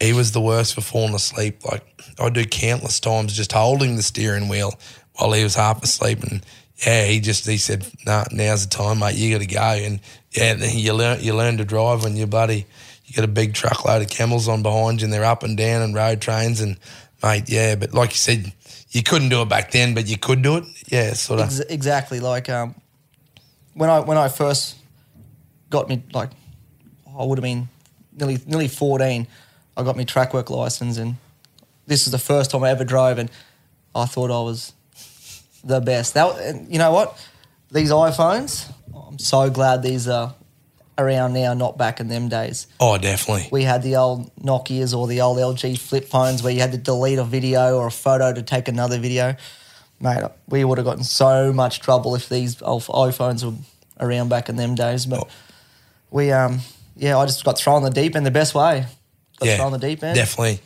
he 0.00 0.12
was 0.12 0.32
the 0.32 0.40
worst 0.40 0.74
for 0.74 0.80
falling 0.80 1.14
asleep. 1.14 1.64
Like 1.64 1.84
I'd 2.18 2.34
do 2.34 2.44
countless 2.44 3.00
times 3.00 3.34
just 3.34 3.52
holding 3.52 3.96
the 3.96 4.02
steering 4.02 4.48
wheel 4.48 4.78
while 5.14 5.32
he 5.32 5.42
was 5.42 5.54
half 5.54 5.82
asleep, 5.82 6.22
and 6.22 6.44
yeah, 6.86 7.04
he 7.04 7.20
just 7.20 7.46
he 7.46 7.58
said, 7.58 7.86
"Nah, 8.06 8.24
now's 8.32 8.66
the 8.66 8.74
time, 8.74 8.98
mate. 8.98 9.16
You 9.16 9.32
got 9.32 9.40
to 9.40 9.46
go." 9.46 9.60
And 9.60 10.00
yeah, 10.32 10.54
you 10.54 10.94
learn 10.94 11.20
you 11.22 11.34
learn 11.34 11.58
to 11.58 11.64
drive 11.64 12.02
when 12.02 12.16
you 12.16 12.26
bloody 12.26 12.66
you 13.12 13.16
get 13.16 13.24
a 13.24 13.32
big 13.32 13.52
truckload 13.52 14.00
of 14.00 14.08
camels 14.08 14.48
on 14.48 14.62
behind 14.62 15.00
you, 15.00 15.04
and 15.04 15.12
they're 15.12 15.24
up 15.24 15.42
and 15.42 15.56
down 15.56 15.82
and 15.82 15.94
road 15.94 16.22
trains, 16.22 16.60
and 16.60 16.78
mate, 17.22 17.44
yeah. 17.48 17.74
But 17.74 17.92
like 17.92 18.10
you 18.10 18.16
said, 18.16 18.52
you 18.90 19.02
couldn't 19.02 19.28
do 19.28 19.42
it 19.42 19.50
back 19.50 19.70
then, 19.70 19.92
but 19.94 20.06
you 20.06 20.16
could 20.16 20.40
do 20.40 20.56
it. 20.56 20.64
Yeah, 20.88 21.12
sort 21.12 21.40
of. 21.40 21.46
ex- 21.46 21.60
exactly 21.60 22.20
like 22.20 22.48
um, 22.48 22.74
when 23.74 23.90
I 23.90 24.00
when 24.00 24.16
I 24.16 24.28
first 24.28 24.76
got 25.68 25.90
me 25.90 26.02
like 26.14 26.30
I 27.18 27.24
would 27.24 27.38
have 27.38 27.42
been 27.42 27.68
nearly 28.16 28.38
nearly 28.46 28.68
14. 28.68 29.26
I 29.76 29.82
got 29.82 29.96
my 29.96 30.04
track 30.04 30.32
work 30.32 30.48
license, 30.48 30.96
and 30.96 31.16
this 31.86 32.06
is 32.06 32.12
the 32.12 32.18
first 32.18 32.50
time 32.50 32.64
I 32.64 32.70
ever 32.70 32.84
drove, 32.84 33.18
and 33.18 33.30
I 33.94 34.06
thought 34.06 34.30
I 34.30 34.42
was 34.42 34.72
the 35.62 35.80
best. 35.80 36.14
That 36.14 36.38
and 36.38 36.72
you 36.72 36.78
know 36.78 36.92
what? 36.92 37.22
These 37.70 37.90
iPhones, 37.90 38.70
I'm 38.94 39.18
so 39.18 39.50
glad 39.50 39.82
these 39.82 40.08
are 40.08 40.34
around 41.02 41.32
now, 41.32 41.54
not 41.54 41.76
back 41.76 42.00
in 42.00 42.08
them 42.08 42.28
days. 42.28 42.66
Oh, 42.80 42.98
definitely. 42.98 43.48
We 43.50 43.64
had 43.64 43.82
the 43.82 43.96
old 43.96 44.34
Nokia's 44.36 44.94
or 44.94 45.06
the 45.06 45.20
old 45.20 45.38
LG 45.38 45.78
flip 45.78 46.04
phones 46.04 46.42
where 46.42 46.52
you 46.52 46.60
had 46.60 46.72
to 46.72 46.78
delete 46.78 47.18
a 47.18 47.24
video 47.24 47.76
or 47.76 47.86
a 47.88 47.90
photo 47.90 48.32
to 48.32 48.42
take 48.42 48.68
another 48.68 48.98
video. 48.98 49.36
Mate, 50.00 50.24
we 50.48 50.64
would 50.64 50.78
have 50.78 50.84
gotten 50.84 51.04
so 51.04 51.52
much 51.52 51.80
trouble 51.80 52.14
if 52.14 52.28
these 52.28 52.60
old 52.62 52.82
iPhones 52.84 53.44
were 53.44 53.56
around 54.04 54.28
back 54.28 54.48
in 54.48 54.56
them 54.56 54.74
days. 54.74 55.06
But 55.06 55.28
we, 56.10 56.32
um, 56.32 56.60
yeah, 56.96 57.18
I 57.18 57.26
just 57.26 57.44
got 57.44 57.58
thrown 57.58 57.78
in 57.78 57.92
the 57.92 58.00
deep 58.02 58.16
end 58.16 58.26
the 58.26 58.30
best 58.30 58.54
way. 58.54 58.86
Got 59.38 59.56
thrown 59.56 59.74
in 59.74 59.80
the 59.80 59.88
deep 59.88 60.02
end. 60.02 60.16
Definitely. 60.16 60.60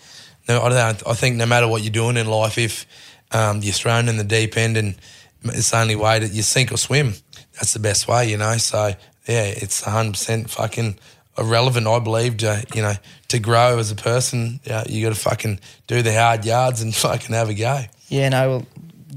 No, 0.48 0.62
I 0.62 0.68
don't. 0.68 1.04
Know. 1.04 1.10
I 1.10 1.14
think 1.14 1.36
no 1.36 1.46
matter 1.46 1.68
what 1.68 1.82
you're 1.82 1.92
doing 1.92 2.16
in 2.16 2.26
life, 2.26 2.58
if 2.58 2.86
um, 3.32 3.62
you're 3.62 3.72
thrown 3.72 4.08
in 4.08 4.16
the 4.16 4.24
deep 4.24 4.56
end 4.56 4.76
and 4.76 4.96
it's 5.44 5.70
the 5.70 5.78
only 5.78 5.96
way 5.96 6.18
that 6.18 6.32
you 6.32 6.42
sink 6.42 6.72
or 6.72 6.76
swim, 6.76 7.14
that's 7.54 7.72
the 7.72 7.78
best 7.78 8.08
way, 8.08 8.30
you 8.30 8.36
know. 8.36 8.56
So 8.56 8.94
yeah, 9.26 9.44
it's 9.44 9.84
100 9.84 10.12
percent 10.12 10.50
fucking 10.50 10.98
irrelevant. 11.38 11.86
I 11.86 11.98
believe 11.98 12.38
to 12.38 12.64
you 12.74 12.82
know 12.82 12.94
to 13.28 13.38
grow 13.38 13.78
as 13.78 13.90
a 13.90 13.94
person, 13.94 14.60
yeah, 14.64 14.84
you 14.88 15.02
got 15.02 15.14
to 15.14 15.20
fucking 15.20 15.60
do 15.86 16.02
the 16.02 16.14
hard 16.14 16.44
yards 16.44 16.82
and 16.82 16.94
fucking 16.94 17.34
have 17.34 17.48
a 17.48 17.54
go. 17.54 17.84
Yeah, 18.08 18.28
no, 18.28 18.48
well, 18.48 18.66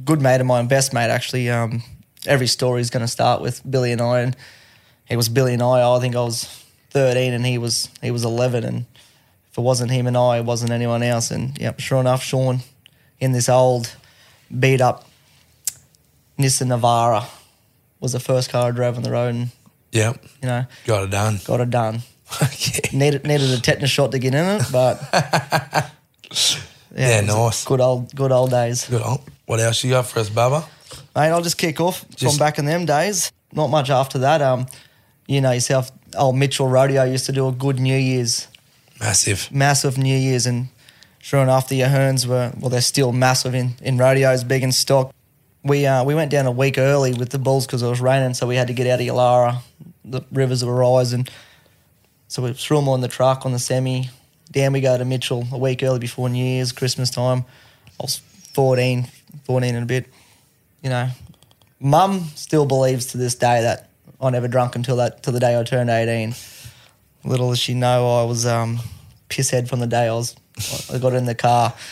good 0.04 0.22
mate 0.22 0.42
of 0.42 0.48
mine, 0.48 0.68
best 0.68 0.94
mate 0.94 1.10
actually. 1.10 1.50
Um, 1.50 1.84
every 2.26 2.48
story 2.48 2.82
is 2.82 2.90
going 2.90 3.02
to 3.02 3.08
start 3.08 3.42
with 3.42 3.62
Billy 3.70 3.92
and 3.92 4.02
I, 4.02 4.22
and 4.22 4.36
it 5.08 5.18
was 5.18 5.30
Billy 5.30 5.54
and 5.54 5.64
I. 5.64 5.96
I 5.96 6.00
think 6.00 6.16
I 6.16 6.22
was 6.22 6.46
thirteen 6.90 7.34
and 7.34 7.46
he 7.46 7.58
was 7.58 7.90
he 8.02 8.12
was 8.12 8.26
eleven, 8.26 8.64
and 8.64 8.86
if 9.52 9.58
it 9.58 9.62
wasn't 9.62 9.92
him 9.92 10.08
and 10.08 10.18
I, 10.18 10.40
it 10.40 10.46
wasn't 10.46 10.72
anyone 10.72 11.04
else. 11.04 11.32
And 11.32 11.58
yep, 11.58 11.80
sure 11.80 12.00
enough, 12.00 12.24
Sean 12.24 12.60
in 13.20 13.34
this 13.34 13.50
old 13.50 13.96
beat 14.58 14.82
up 14.82 15.06
Nissan 16.40 16.68
Navara 16.68 17.28
was 18.00 18.14
the 18.14 18.20
first 18.20 18.50
car 18.50 18.70
I 18.70 18.72
drove 18.72 18.96
on 18.96 19.04
the 19.04 19.12
road, 19.12 19.36
and 19.36 19.50
Yeah, 19.92 20.14
you 20.42 20.48
know 20.48 20.66
got 20.86 21.04
it 21.04 21.10
done. 21.12 21.40
got 21.46 21.62
it 21.62 21.70
done. 21.70 22.02
yeah. 22.42 22.80
Needed 22.94 23.26
needed 23.26 23.50
a 23.52 23.60
tetanus 23.60 23.90
shot 23.90 24.12
to 24.12 24.20
get 24.20 24.36
in 24.36 24.46
it, 24.46 24.64
but 24.72 25.02
Yeah, 26.96 27.20
it 27.20 27.26
nice. 27.26 27.66
Good 27.66 27.82
old 27.82 28.14
good 28.16 28.32
old 28.32 28.52
days. 28.52 28.86
Good. 28.88 29.02
old. 29.02 29.22
What 29.46 29.60
else 29.60 29.84
you 29.84 29.92
got 29.92 30.06
for 30.08 30.20
us, 30.20 30.30
Bubba? 30.30 30.68
Mate, 31.16 31.30
I'll 31.30 31.42
just 31.42 31.58
kick 31.58 31.80
off 31.80 32.06
Just- 32.16 32.38
from 32.38 32.46
back 32.46 32.58
in 32.60 32.66
them 32.66 32.86
days. 32.86 33.32
Not 33.52 33.68
much 33.70 33.90
after 33.90 34.20
that. 34.20 34.42
Um, 34.42 34.68
you 35.28 35.42
know 35.42 35.52
yourself. 35.52 35.92
Old 36.18 36.36
Mitchell 36.36 36.68
Rodeo 36.68 37.04
used 37.04 37.26
to 37.28 37.32
do 37.32 37.48
a 37.48 37.52
good 37.52 37.80
New 37.80 37.96
Year's, 37.96 38.48
Massive. 39.00 39.52
massive 39.52 39.98
New 39.98 40.16
Year's, 40.18 40.46
and 40.48 40.70
sure 41.20 41.42
enough, 41.44 41.68
the 41.68 41.82
Aherns 41.82 42.26
were 42.28 42.52
well. 42.60 42.70
They're 42.70 42.82
still 42.82 43.12
massive 43.12 43.54
in 43.56 43.74
in 43.82 43.98
rodeos, 43.98 44.44
big 44.44 44.64
in 44.64 44.72
stock. 44.72 45.14
We 45.64 45.86
uh, 45.86 46.04
we 46.04 46.16
went 46.16 46.32
down 46.32 46.46
a 46.46 46.52
week 46.52 46.78
early 46.78 47.14
with 47.14 47.30
the 47.30 47.40
bulls 47.40 47.66
because 47.66 47.84
it 47.84 47.88
was 47.88 48.00
raining, 48.00 48.34
so 48.34 48.48
we 48.48 48.56
had 48.56 48.68
to 48.68 48.74
get 48.74 48.88
out 48.88 49.02
of 49.02 49.06
Yalara. 49.06 49.62
The 50.06 50.22
rivers 50.32 50.64
were 50.64 50.76
rising, 50.76 51.28
so 52.28 52.42
we 52.42 52.54
threw 52.54 52.78
them 52.78 52.88
on 52.88 53.02
the 53.02 53.10
truck 53.10 53.46
on 53.46 53.52
the 53.52 53.60
semi. 53.60 54.10
Down 54.52 54.74
we 54.74 54.82
go 54.82 54.98
to 54.98 55.06
Mitchell 55.06 55.48
a 55.52 55.58
week 55.58 55.84
early 55.84 56.00
before 56.00 56.30
New 56.30 56.44
Year's, 56.44 56.72
Christmas 56.72 57.12
time. 57.12 57.46
I 58.00 58.04
was 58.04 58.18
14, 58.54 59.08
14 59.44 59.76
and 59.76 59.84
a 59.84 59.86
bit. 59.86 60.08
You 60.82 60.90
know, 60.90 61.10
Mum 61.80 62.24
still 62.36 62.66
believes 62.66 63.08
to 63.08 63.18
this 63.18 63.36
day 63.36 63.62
that 63.62 63.90
I 64.22 64.30
never 64.30 64.48
drunk 64.48 64.76
until 64.76 64.96
that 64.96 65.24
till 65.24 65.34
the 65.34 65.40
day 65.40 65.60
I 65.60 65.64
turned 65.64 65.90
eighteen. 65.90 66.36
Little 67.26 67.50
does 67.50 67.60
she 67.60 67.74
know, 67.74 68.22
I 68.22 68.24
was 68.24 68.46
um, 68.46 68.80
pisshead 69.30 69.68
from 69.68 69.82
the 69.82 69.88
day 69.88 70.08
I 70.08 70.14
was 70.14 70.36
I 70.92 70.98
got 71.00 71.14
in 71.14 71.26
the 71.26 71.36
car. 71.36 71.74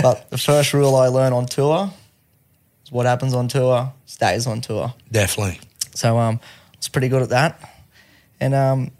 But 0.00 0.30
the 0.30 0.38
first 0.38 0.74
rule 0.74 0.94
I 0.94 1.08
learned 1.08 1.34
on 1.34 1.46
tour 1.46 1.92
is 2.88 2.92
what 2.92 3.04
happens 3.04 3.34
on 3.34 3.48
tour 3.48 3.92
stays 4.06 4.46
on 4.46 4.60
tour. 4.60 4.94
Definitely. 5.12 5.60
So 5.94 6.18
um, 6.18 6.40
I 6.42 6.76
was 6.76 6.88
pretty 6.88 7.08
good 7.08 7.22
at 7.22 7.28
that. 7.28 7.60
And 8.40 8.54
um, 8.54 8.90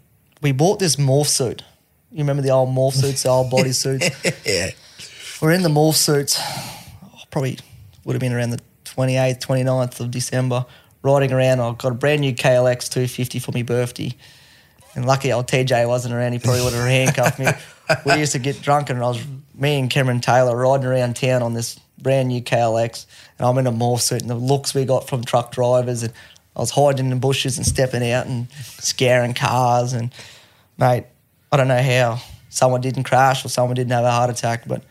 we 0.41 0.51
bought 0.51 0.79
this 0.79 0.95
morph 0.97 1.27
suit. 1.27 1.63
You 2.11 2.19
remember 2.19 2.43
the 2.43 2.51
old 2.51 2.69
morph 2.69 2.93
suits, 2.93 3.23
the 3.23 3.29
old 3.29 3.49
body 3.51 3.71
suits? 3.71 4.09
Yeah. 4.45 4.71
We're 5.41 5.53
in 5.53 5.63
the 5.63 5.69
morph 5.69 5.95
suits. 5.95 6.39
Oh, 6.39 7.21
probably 7.31 7.57
would 8.05 8.13
have 8.13 8.21
been 8.21 8.33
around 8.33 8.51
the 8.51 8.59
28th, 8.85 9.39
29th 9.39 9.99
of 9.99 10.11
December. 10.11 10.65
Riding 11.01 11.31
around, 11.31 11.61
I 11.61 11.73
got 11.73 11.91
a 11.93 11.95
brand 11.95 12.21
new 12.21 12.33
KLX 12.33 12.89
250 12.89 13.39
for 13.39 13.51
my 13.53 13.63
birthday. 13.63 14.15
And 14.95 15.05
lucky 15.05 15.31
old 15.31 15.47
TJ 15.47 15.87
wasn't 15.87 16.13
around. 16.13 16.33
He 16.33 16.39
probably 16.39 16.61
would 16.61 16.73
have 16.73 16.83
handcuffed 16.87 17.39
me. 17.39 17.47
We 18.05 18.19
used 18.19 18.33
to 18.33 18.39
get 18.39 18.61
drunk, 18.61 18.89
and 18.89 18.99
I 18.99 19.07
was 19.07 19.23
me 19.55 19.79
and 19.79 19.89
Cameron 19.89 20.19
Taylor 20.19 20.55
riding 20.55 20.85
around 20.85 21.15
town 21.15 21.41
on 21.41 21.53
this 21.53 21.79
brand 22.01 22.29
new 22.29 22.41
KLX, 22.41 23.05
and 23.37 23.47
I'm 23.47 23.57
in 23.57 23.67
a 23.67 23.71
morph 23.71 24.01
suit. 24.01 24.21
And 24.21 24.29
the 24.29 24.35
looks 24.35 24.73
we 24.73 24.85
got 24.85 25.07
from 25.07 25.23
truck 25.23 25.51
drivers, 25.51 26.03
and 26.03 26.13
I 26.55 26.59
was 26.59 26.71
hiding 26.71 27.05
in 27.05 27.09
the 27.11 27.15
bushes 27.17 27.57
and 27.57 27.65
stepping 27.65 28.09
out 28.11 28.25
and 28.27 28.47
scaring 28.79 29.33
cars. 29.33 29.93
And 29.93 30.11
mate, 30.77 31.05
I 31.51 31.57
don't 31.57 31.67
know 31.67 31.81
how 31.81 32.19
someone 32.49 32.81
didn't 32.81 33.03
crash 33.03 33.45
or 33.45 33.49
someone 33.49 33.75
didn't 33.75 33.91
have 33.91 34.03
a 34.05 34.11
heart 34.11 34.29
attack, 34.29 34.67
but 34.67 34.83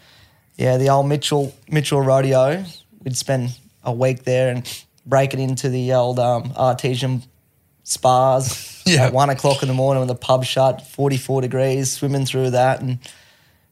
yeah, 0.57 0.77
the 0.77 0.89
old 0.89 1.07
Mitchell 1.09 1.55
Mitchell 1.71 2.01
rodeo. 2.01 2.65
We'd 3.05 3.17
spend 3.17 3.51
a 3.85 3.93
week 3.93 4.25
there 4.25 4.51
and 4.55 4.85
break 5.07 5.33
it 5.35 5.41
into 5.41 5.69
the 5.69 5.93
old 5.95 6.19
um, 6.19 6.53
artesian 6.57 7.23
spas 7.85 8.83
Yeah. 8.87 9.07
at 9.07 9.13
one 9.13 9.31
o'clock 9.31 9.63
in 9.63 9.69
the 9.69 9.75
morning 9.75 10.01
when 10.01 10.09
the 10.09 10.15
pub 10.15 10.45
shut, 10.45 10.87
forty 10.87 11.17
four 11.19 11.41
degrees, 11.43 11.93
swimming 11.93 12.25
through 12.27 12.51
that, 12.51 12.81
and 12.81 12.99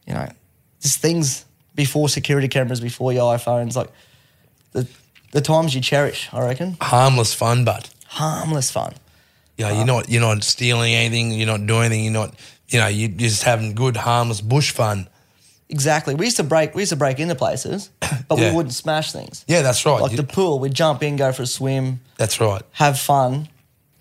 you 0.06 0.12
know, 0.14 0.28
just 0.80 1.00
things 1.00 1.45
before 1.76 2.08
security 2.08 2.48
cameras, 2.48 2.80
before 2.80 3.12
your 3.12 3.32
iPhones, 3.36 3.76
like 3.76 3.90
the 4.72 4.86
the 5.32 5.40
times 5.40 5.74
you 5.74 5.80
cherish. 5.80 6.28
I 6.32 6.40
reckon 6.44 6.76
Harmless 6.80 7.34
fun, 7.34 7.64
but 7.64 7.88
harmless 8.06 8.70
fun. 8.70 8.94
Yeah, 9.56 9.68
know, 9.68 9.74
you're 9.74 9.82
uh, 9.82 9.86
not 9.86 10.08
you're 10.08 10.20
not 10.22 10.42
stealing 10.42 10.94
anything. 10.94 11.30
You're 11.32 11.46
not 11.46 11.66
doing 11.66 11.84
anything. 11.86 12.04
You're 12.04 12.12
not. 12.12 12.34
You 12.68 12.80
know, 12.80 12.88
you're 12.88 13.10
just 13.10 13.44
having 13.44 13.74
good 13.74 13.96
harmless 13.96 14.40
bush 14.40 14.72
fun. 14.72 15.08
Exactly. 15.68 16.14
We 16.14 16.24
used 16.26 16.36
to 16.38 16.42
break. 16.44 16.74
We 16.74 16.82
used 16.82 16.90
to 16.90 16.96
break 16.96 17.20
into 17.20 17.34
places, 17.34 17.90
but 18.28 18.38
Yeah. 18.38 18.50
we 18.50 18.56
wouldn't 18.56 18.74
smash 18.74 19.12
things. 19.12 19.44
Yeah, 19.46 19.62
that's 19.62 19.84
right. 19.86 20.00
Like 20.00 20.12
You- 20.12 20.16
the 20.16 20.24
pool, 20.24 20.58
we'd 20.58 20.74
jump 20.74 21.02
in, 21.02 21.16
go 21.16 21.32
for 21.32 21.42
a 21.42 21.46
swim, 21.46 22.00
that's 22.16 22.40
right. 22.40 22.62
have 22.72 22.98
fun, 22.98 23.48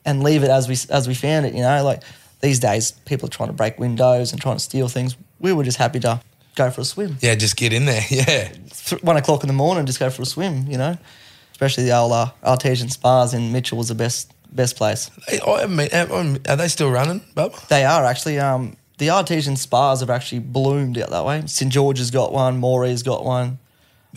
and 0.03 0.24
leave 0.24 0.44
it 0.44 0.50
as 0.50 0.67
we 0.67 0.77
as 0.89 1.08
we 1.08 1.13
found 1.13 1.46
it. 1.46 1.53
You 1.53 1.62
know, 1.62 1.84
like 1.84 2.01
these 2.41 2.60
days, 2.60 2.91
people 3.05 3.27
are 3.27 3.32
trying 3.32 3.50
to 3.50 3.53
break 3.53 3.79
windows 3.79 4.32
and 4.32 4.41
trying 4.41 4.58
to 4.58 4.63
steal 4.63 4.88
things. 4.88 5.15
We 5.39 5.53
were 5.53 5.63
just 5.63 5.77
happy 5.77 6.00
to 6.01 6.22
go 6.55 6.71
for 6.71 6.81
a 6.81 6.85
swim. 6.85 7.17
Yeah, 7.21 7.35
just 7.35 7.55
get 7.57 7.74
in 7.74 7.85
there. 7.85 8.01
Yeah. 8.09 8.50
Th- 8.88 9.01
One 9.03 9.17
o'clock 9.17 9.43
in 9.43 9.47
the 9.47 9.53
morning, 9.53 9.85
just 9.85 10.00
go 10.00 10.09
for 10.09 10.21
a 10.21 10.25
swim. 10.25 10.65
You 10.69 10.77
know, 10.77 10.97
especially 11.51 11.85
the 11.85 11.95
old 11.97 12.12
uh, 12.12 12.31
artesian 12.43 12.89
spas 12.89 13.33
in 13.33 13.51
Mitchell 13.51 13.77
was 13.77 13.88
the 13.88 13.95
best 13.95 14.31
best 14.51 14.75
place. 14.77 15.12
I 15.47 15.65
mean, 15.67 15.89
are 15.93 16.38
are 16.51 16.55
they 16.55 16.67
still 16.67 16.91
running, 16.91 17.21
Bubba? 17.35 17.67
They 17.67 17.83
are 17.85 18.03
actually. 18.05 18.39
Um, 18.39 18.77
the 18.97 19.09
artesian 19.09 19.57
spas 19.57 20.00
have 20.00 20.09
actually 20.09 20.39
bloomed 20.39 20.97
out 20.97 21.09
that 21.09 21.25
way. 21.25 21.43
St 21.47 21.69
George's 21.71 22.12
got 22.12 22.31
one. 22.31 22.57
Moree's 22.59 23.03
got 23.03 23.25
one. 23.25 23.59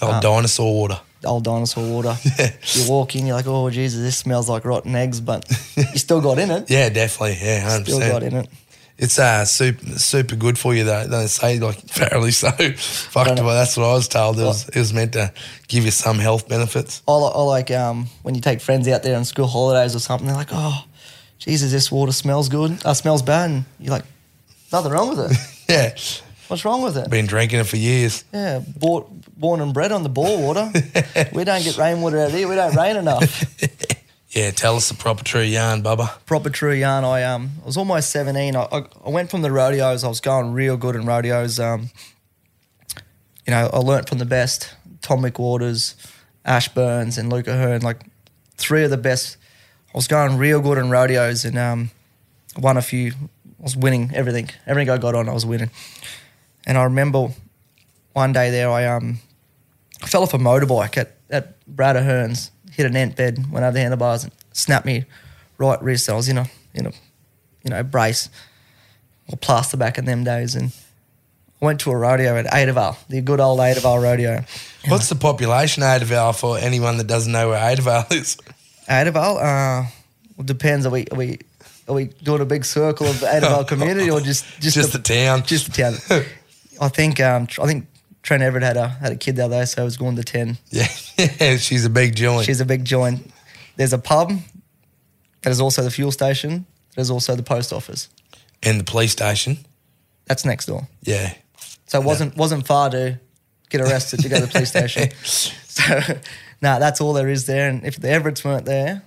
Oh, 0.00 0.12
Uh, 0.12 0.20
dinosaur 0.20 0.72
water. 0.72 1.00
old 1.24 1.42
dinosaur 1.42 1.84
water. 1.92 2.16
Yeah. 2.38 2.52
You 2.74 2.88
walk 2.88 3.16
in, 3.16 3.26
you're 3.26 3.34
like, 3.34 3.48
oh 3.48 3.68
Jesus, 3.70 4.00
this 4.00 4.16
smells 4.16 4.48
like 4.48 4.64
rotten 4.64 4.94
eggs, 4.94 5.20
but 5.20 5.44
you 5.76 5.98
still 5.98 6.20
got 6.20 6.38
in 6.38 6.52
it. 6.52 6.70
Yeah, 6.70 6.90
definitely. 6.90 7.38
Yeah, 7.44 7.68
hundred 7.68 7.86
Still 7.92 7.98
got 8.12 8.22
in 8.22 8.34
it. 8.36 8.48
It's 8.98 9.16
uh 9.16 9.44
super 9.44 9.98
super 9.98 10.34
good 10.34 10.58
for 10.58 10.74
you 10.74 10.82
though. 10.82 11.06
They 11.06 11.28
say 11.28 11.60
like 11.60 11.78
fairly 11.88 12.32
so. 12.32 12.50
Fuck, 12.50 13.28
don't 13.28 13.44
well, 13.44 13.54
that's 13.54 13.76
what 13.76 13.86
I 13.86 13.92
was 13.94 14.08
told. 14.08 14.40
It 14.40 14.42
was, 14.42 14.68
it 14.68 14.76
was 14.76 14.92
meant 14.92 15.12
to 15.12 15.32
give 15.68 15.84
you 15.84 15.92
some 15.92 16.18
health 16.18 16.48
benefits. 16.48 17.00
I, 17.06 17.12
li- 17.12 17.32
I 17.32 17.42
like 17.42 17.70
um, 17.70 18.06
when 18.22 18.34
you 18.34 18.40
take 18.40 18.60
friends 18.60 18.88
out 18.88 19.04
there 19.04 19.16
on 19.16 19.24
school 19.24 19.46
holidays 19.46 19.94
or 19.94 20.00
something. 20.00 20.26
They're 20.26 20.36
like, 20.36 20.48
oh, 20.50 20.84
Jesus, 21.38 21.70
this 21.70 21.92
water 21.92 22.10
smells 22.10 22.48
good. 22.48 22.84
Uh, 22.84 22.92
smells 22.92 23.22
bad, 23.22 23.50
and 23.50 23.64
you're 23.78 23.92
like, 23.92 24.04
nothing 24.72 24.90
wrong 24.92 25.16
with 25.16 25.30
it. 25.30 25.38
Yeah, 25.68 25.94
What's 26.48 26.64
wrong 26.64 26.80
with 26.82 26.96
it? 26.96 27.10
been 27.10 27.26
drinking 27.26 27.60
it 27.60 27.64
for 27.66 27.76
years. 27.76 28.24
Yeah, 28.32 28.60
bought, 28.78 29.10
born 29.38 29.60
and 29.60 29.74
bred 29.74 29.92
on 29.92 30.02
the 30.02 30.08
bore 30.08 30.38
water. 30.40 30.72
we 31.34 31.44
don't 31.44 31.62
get 31.62 31.76
rainwater 31.76 32.18
out 32.20 32.30
here. 32.30 32.48
We 32.48 32.54
don't 32.54 32.74
rain 32.74 32.96
enough. 32.96 33.44
Yeah, 34.30 34.50
tell 34.50 34.76
us 34.76 34.88
the 34.90 34.94
proper 34.94 35.24
true 35.24 35.40
yarn, 35.42 35.82
Bubba. 35.82 36.24
proper 36.26 36.50
true 36.50 36.74
yarn. 36.74 37.04
I 37.04 37.22
um 37.22 37.50
I 37.62 37.66
was 37.66 37.76
almost 37.76 38.10
seventeen. 38.10 38.56
I, 38.56 38.64
I, 38.70 38.84
I 39.04 39.08
went 39.08 39.30
from 39.30 39.42
the 39.42 39.50
rodeos. 39.50 40.04
I 40.04 40.08
was 40.08 40.20
going 40.20 40.52
real 40.52 40.76
good 40.76 40.94
in 40.96 41.06
rodeos. 41.06 41.58
Um, 41.58 41.90
you 43.46 43.52
know, 43.52 43.70
I 43.72 43.78
learnt 43.78 44.08
from 44.08 44.18
the 44.18 44.26
best: 44.26 44.74
Tom 45.00 45.22
McWaters, 45.22 45.94
Ash 46.44 46.68
Burns, 46.68 47.16
and 47.16 47.32
Luke 47.32 47.46
Ahern. 47.48 47.80
Like 47.80 48.02
three 48.56 48.84
of 48.84 48.90
the 48.90 48.98
best. 48.98 49.38
I 49.94 49.96
was 49.96 50.06
going 50.06 50.36
real 50.36 50.60
good 50.60 50.76
in 50.76 50.90
rodeos 50.90 51.46
and 51.46 51.56
um, 51.56 51.90
won 52.58 52.76
a 52.76 52.82
few. 52.82 53.12
I 53.12 53.62
was 53.62 53.76
winning 53.76 54.10
everything. 54.14 54.50
Everything 54.66 54.90
I 54.90 54.98
got 54.98 55.14
on, 55.14 55.28
I 55.28 55.32
was 55.32 55.46
winning. 55.46 55.70
And 56.66 56.76
I 56.76 56.84
remember 56.84 57.28
one 58.12 58.34
day 58.34 58.50
there, 58.50 58.70
I 58.70 58.84
um, 58.84 59.20
I 60.02 60.06
fell 60.06 60.22
off 60.22 60.34
a 60.34 60.38
motorbike 60.38 60.98
at 60.98 61.16
at 61.30 61.64
Brad 61.66 61.96
Ahern's, 61.96 62.50
hit 62.78 62.86
an 62.86 62.96
ant 62.96 63.16
bed, 63.16 63.50
went 63.50 63.64
over 63.64 63.72
the 63.72 63.80
handlebars, 63.80 64.22
and 64.24 64.32
snapped 64.52 64.86
me 64.86 65.04
right 65.58 65.82
wrist. 65.82 66.08
I 66.08 66.14
was 66.14 66.28
in 66.28 66.38
a 66.38 66.46
in 66.72 66.86
a 66.86 66.92
you 67.64 67.70
know 67.70 67.82
brace 67.82 68.30
or 69.28 69.36
plaster 69.36 69.76
back 69.76 69.98
in 69.98 70.04
them 70.04 70.22
days, 70.24 70.54
and 70.54 70.72
I 71.60 71.64
went 71.64 71.80
to 71.80 71.90
a 71.90 71.96
rodeo 71.96 72.36
at 72.36 72.46
Adavale, 72.46 72.96
the 73.08 73.20
good 73.20 73.40
old 73.40 73.58
Adavale 73.58 74.00
rodeo. 74.00 74.44
What's 74.86 75.08
the 75.08 75.16
population 75.16 75.82
of 75.82 75.88
Adavale 75.88 76.38
for 76.38 76.56
anyone 76.56 76.96
that 76.98 77.08
doesn't 77.08 77.32
know 77.32 77.48
where 77.48 77.58
Adavale 77.58 78.10
is? 78.12 78.38
Adavale, 78.88 79.36
uh, 79.36 79.90
well, 80.36 80.44
depends. 80.44 80.86
Are 80.86 80.90
we 80.90 81.04
are 81.10 81.16
we 81.16 81.40
are 81.88 81.94
we 81.94 82.04
doing 82.04 82.40
a 82.40 82.46
big 82.46 82.64
circle 82.64 83.08
of 83.08 83.18
the 83.18 83.26
Adavale 83.34 83.66
community 83.66 84.08
or 84.08 84.20
just 84.20 84.46
just, 84.60 84.76
Just 84.76 84.92
the 84.92 85.00
town. 85.00 85.42
Just 85.42 85.66
the 85.66 85.82
town. 85.82 86.24
I 86.80 86.88
think 86.88 87.18
um, 87.18 87.48
I 87.60 87.66
think 87.66 87.88
Trent 88.28 88.42
Everett 88.42 88.62
had 88.62 88.76
a 88.76 88.88
had 88.88 89.10
a 89.10 89.16
kid 89.16 89.36
the 89.36 89.46
other 89.46 89.60
day, 89.60 89.64
so 89.64 89.80
I 89.80 89.86
was 89.86 89.96
going 89.96 90.16
to 90.16 90.22
ten. 90.22 90.58
Yeah, 90.68 90.84
she's 91.56 91.86
a 91.86 91.88
big 91.88 92.14
joint. 92.14 92.44
She's 92.44 92.60
a 92.60 92.66
big 92.66 92.84
joint. 92.84 93.32
There's 93.76 93.94
a 93.94 93.98
pub. 93.98 94.30
That 95.40 95.50
is 95.50 95.62
also 95.62 95.82
the 95.82 95.90
fuel 95.90 96.12
station. 96.12 96.66
There's 96.94 97.08
also 97.10 97.36
the 97.36 97.42
post 97.42 97.72
office. 97.72 98.10
and 98.62 98.78
the 98.78 98.84
police 98.84 99.12
station. 99.12 99.56
That's 100.26 100.44
next 100.44 100.66
door. 100.66 100.88
Yeah. 101.04 101.32
So 101.86 102.02
it 102.02 102.04
wasn't 102.04 102.36
wasn't 102.36 102.66
far 102.66 102.90
to 102.90 103.18
get 103.70 103.80
arrested 103.80 104.20
to 104.20 104.28
go 104.28 104.40
to 104.40 104.44
the 104.44 104.52
police 104.52 104.68
station. 104.68 105.08
So 105.78 106.00
nah, 106.60 106.78
that's 106.80 107.00
all 107.00 107.14
there 107.14 107.30
is 107.30 107.46
there. 107.46 107.70
And 107.70 107.82
if 107.82 107.98
the 107.98 108.08
Everetts 108.08 108.44
weren't 108.44 108.66
there, 108.66 109.04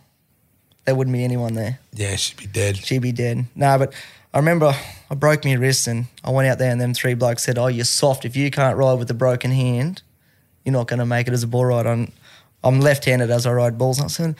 there 0.85 0.95
wouldn't 0.95 1.13
be 1.13 1.23
anyone 1.23 1.53
there. 1.53 1.79
Yeah, 1.93 2.15
she'd 2.15 2.37
be 2.37 2.47
dead. 2.47 2.77
She'd 2.77 3.03
be 3.03 3.11
dead. 3.11 3.45
Nah, 3.53 3.77
but 3.77 3.93
I 4.33 4.39
remember 4.39 4.73
I 5.09 5.15
broke 5.15 5.43
my 5.43 5.53
wrist 5.53 5.88
and 5.88 6.05
I 6.23 6.31
went 6.31 6.47
out 6.47 6.57
there 6.57 6.71
and 6.71 6.79
them 6.79 6.93
three 6.93 7.15
blokes 7.15 7.43
said, 7.43 7.57
"Oh, 7.57 7.67
you're 7.67 7.85
soft. 7.85 8.23
If 8.23 8.35
you 8.35 8.50
can't 8.50 8.77
ride 8.77 8.93
with 8.93 9.09
a 9.11 9.13
broken 9.13 9.51
hand, 9.51 10.01
you're 10.63 10.73
not 10.73 10.88
going 10.88 11.00
to 11.00 11.05
make 11.05 11.27
it 11.27 11.33
as 11.33 11.43
a 11.43 11.47
bull 11.47 11.65
rider." 11.65 11.89
And 11.89 12.11
I'm 12.63 12.79
left-handed 12.79 13.29
as 13.29 13.45
I 13.45 13.51
ride 13.51 13.77
bulls. 13.77 13.97
And 13.97 14.05
I 14.05 14.07
said, 14.07 14.35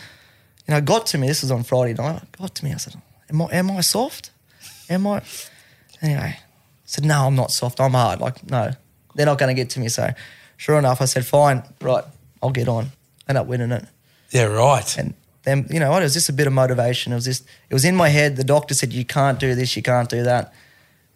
you 0.68 0.72
know, 0.72 0.78
it 0.78 0.86
got 0.86 1.08
to 1.08 1.18
me. 1.18 1.28
This 1.28 1.42
was 1.42 1.52
on 1.52 1.64
Friday 1.64 1.94
night. 1.94 2.24
It 2.24 2.38
got 2.38 2.56
to 2.56 2.66
me. 2.66 2.72
I 2.74 2.78
said, 2.78 2.96
"Am 3.30 3.42
I? 3.42 3.46
Am 3.52 3.72
I 3.72 3.82
soft? 3.82 4.32
Am 4.90 5.06
I?" 5.08 5.22
Anyway, 6.02 6.36
I 6.38 6.40
said, 6.86 7.04
"No, 7.04 7.26
I'm 7.28 7.36
not 7.36 7.52
soft. 7.52 7.82
I'm 7.82 7.92
hard. 7.92 8.22
Like, 8.22 8.50
no, 8.50 8.72
they're 9.16 9.26
not 9.26 9.40
going 9.40 9.54
to 9.54 9.60
get 9.60 9.70
to 9.72 9.80
me." 9.80 9.90
So, 9.90 10.10
sure 10.56 10.78
enough, 10.78 11.02
I 11.02 11.06
said, 11.06 11.26
"Fine, 11.26 11.64
right, 11.82 12.04
I'll 12.42 12.52
get 12.52 12.68
on." 12.70 12.92
End 13.28 13.38
up 13.38 13.48
winning 13.48 13.72
it. 13.72 13.86
Yeah, 14.30 14.44
right. 14.44 14.98
And 14.98 15.16
then, 15.44 15.68
you 15.70 15.80
know 15.80 15.90
what? 15.90 16.02
It 16.02 16.06
was 16.06 16.14
just 16.14 16.30
a 16.30 16.34
bit 16.34 16.48
of 16.48 16.54
motivation. 16.54 17.12
It 17.12 17.16
was 17.16 17.26
just, 17.26 17.46
it 17.70 17.74
was 17.74 17.86
in 17.86 17.96
my 17.96 18.10
head. 18.10 18.36
The 18.36 18.44
doctor 18.44 18.74
said, 18.74 18.94
you 18.94 19.06
can't 19.06 19.40
do 19.40 19.56
this, 19.56 19.76
you 19.76 19.82
can't 19.82 20.10
do 20.10 20.24
that. 20.24 20.54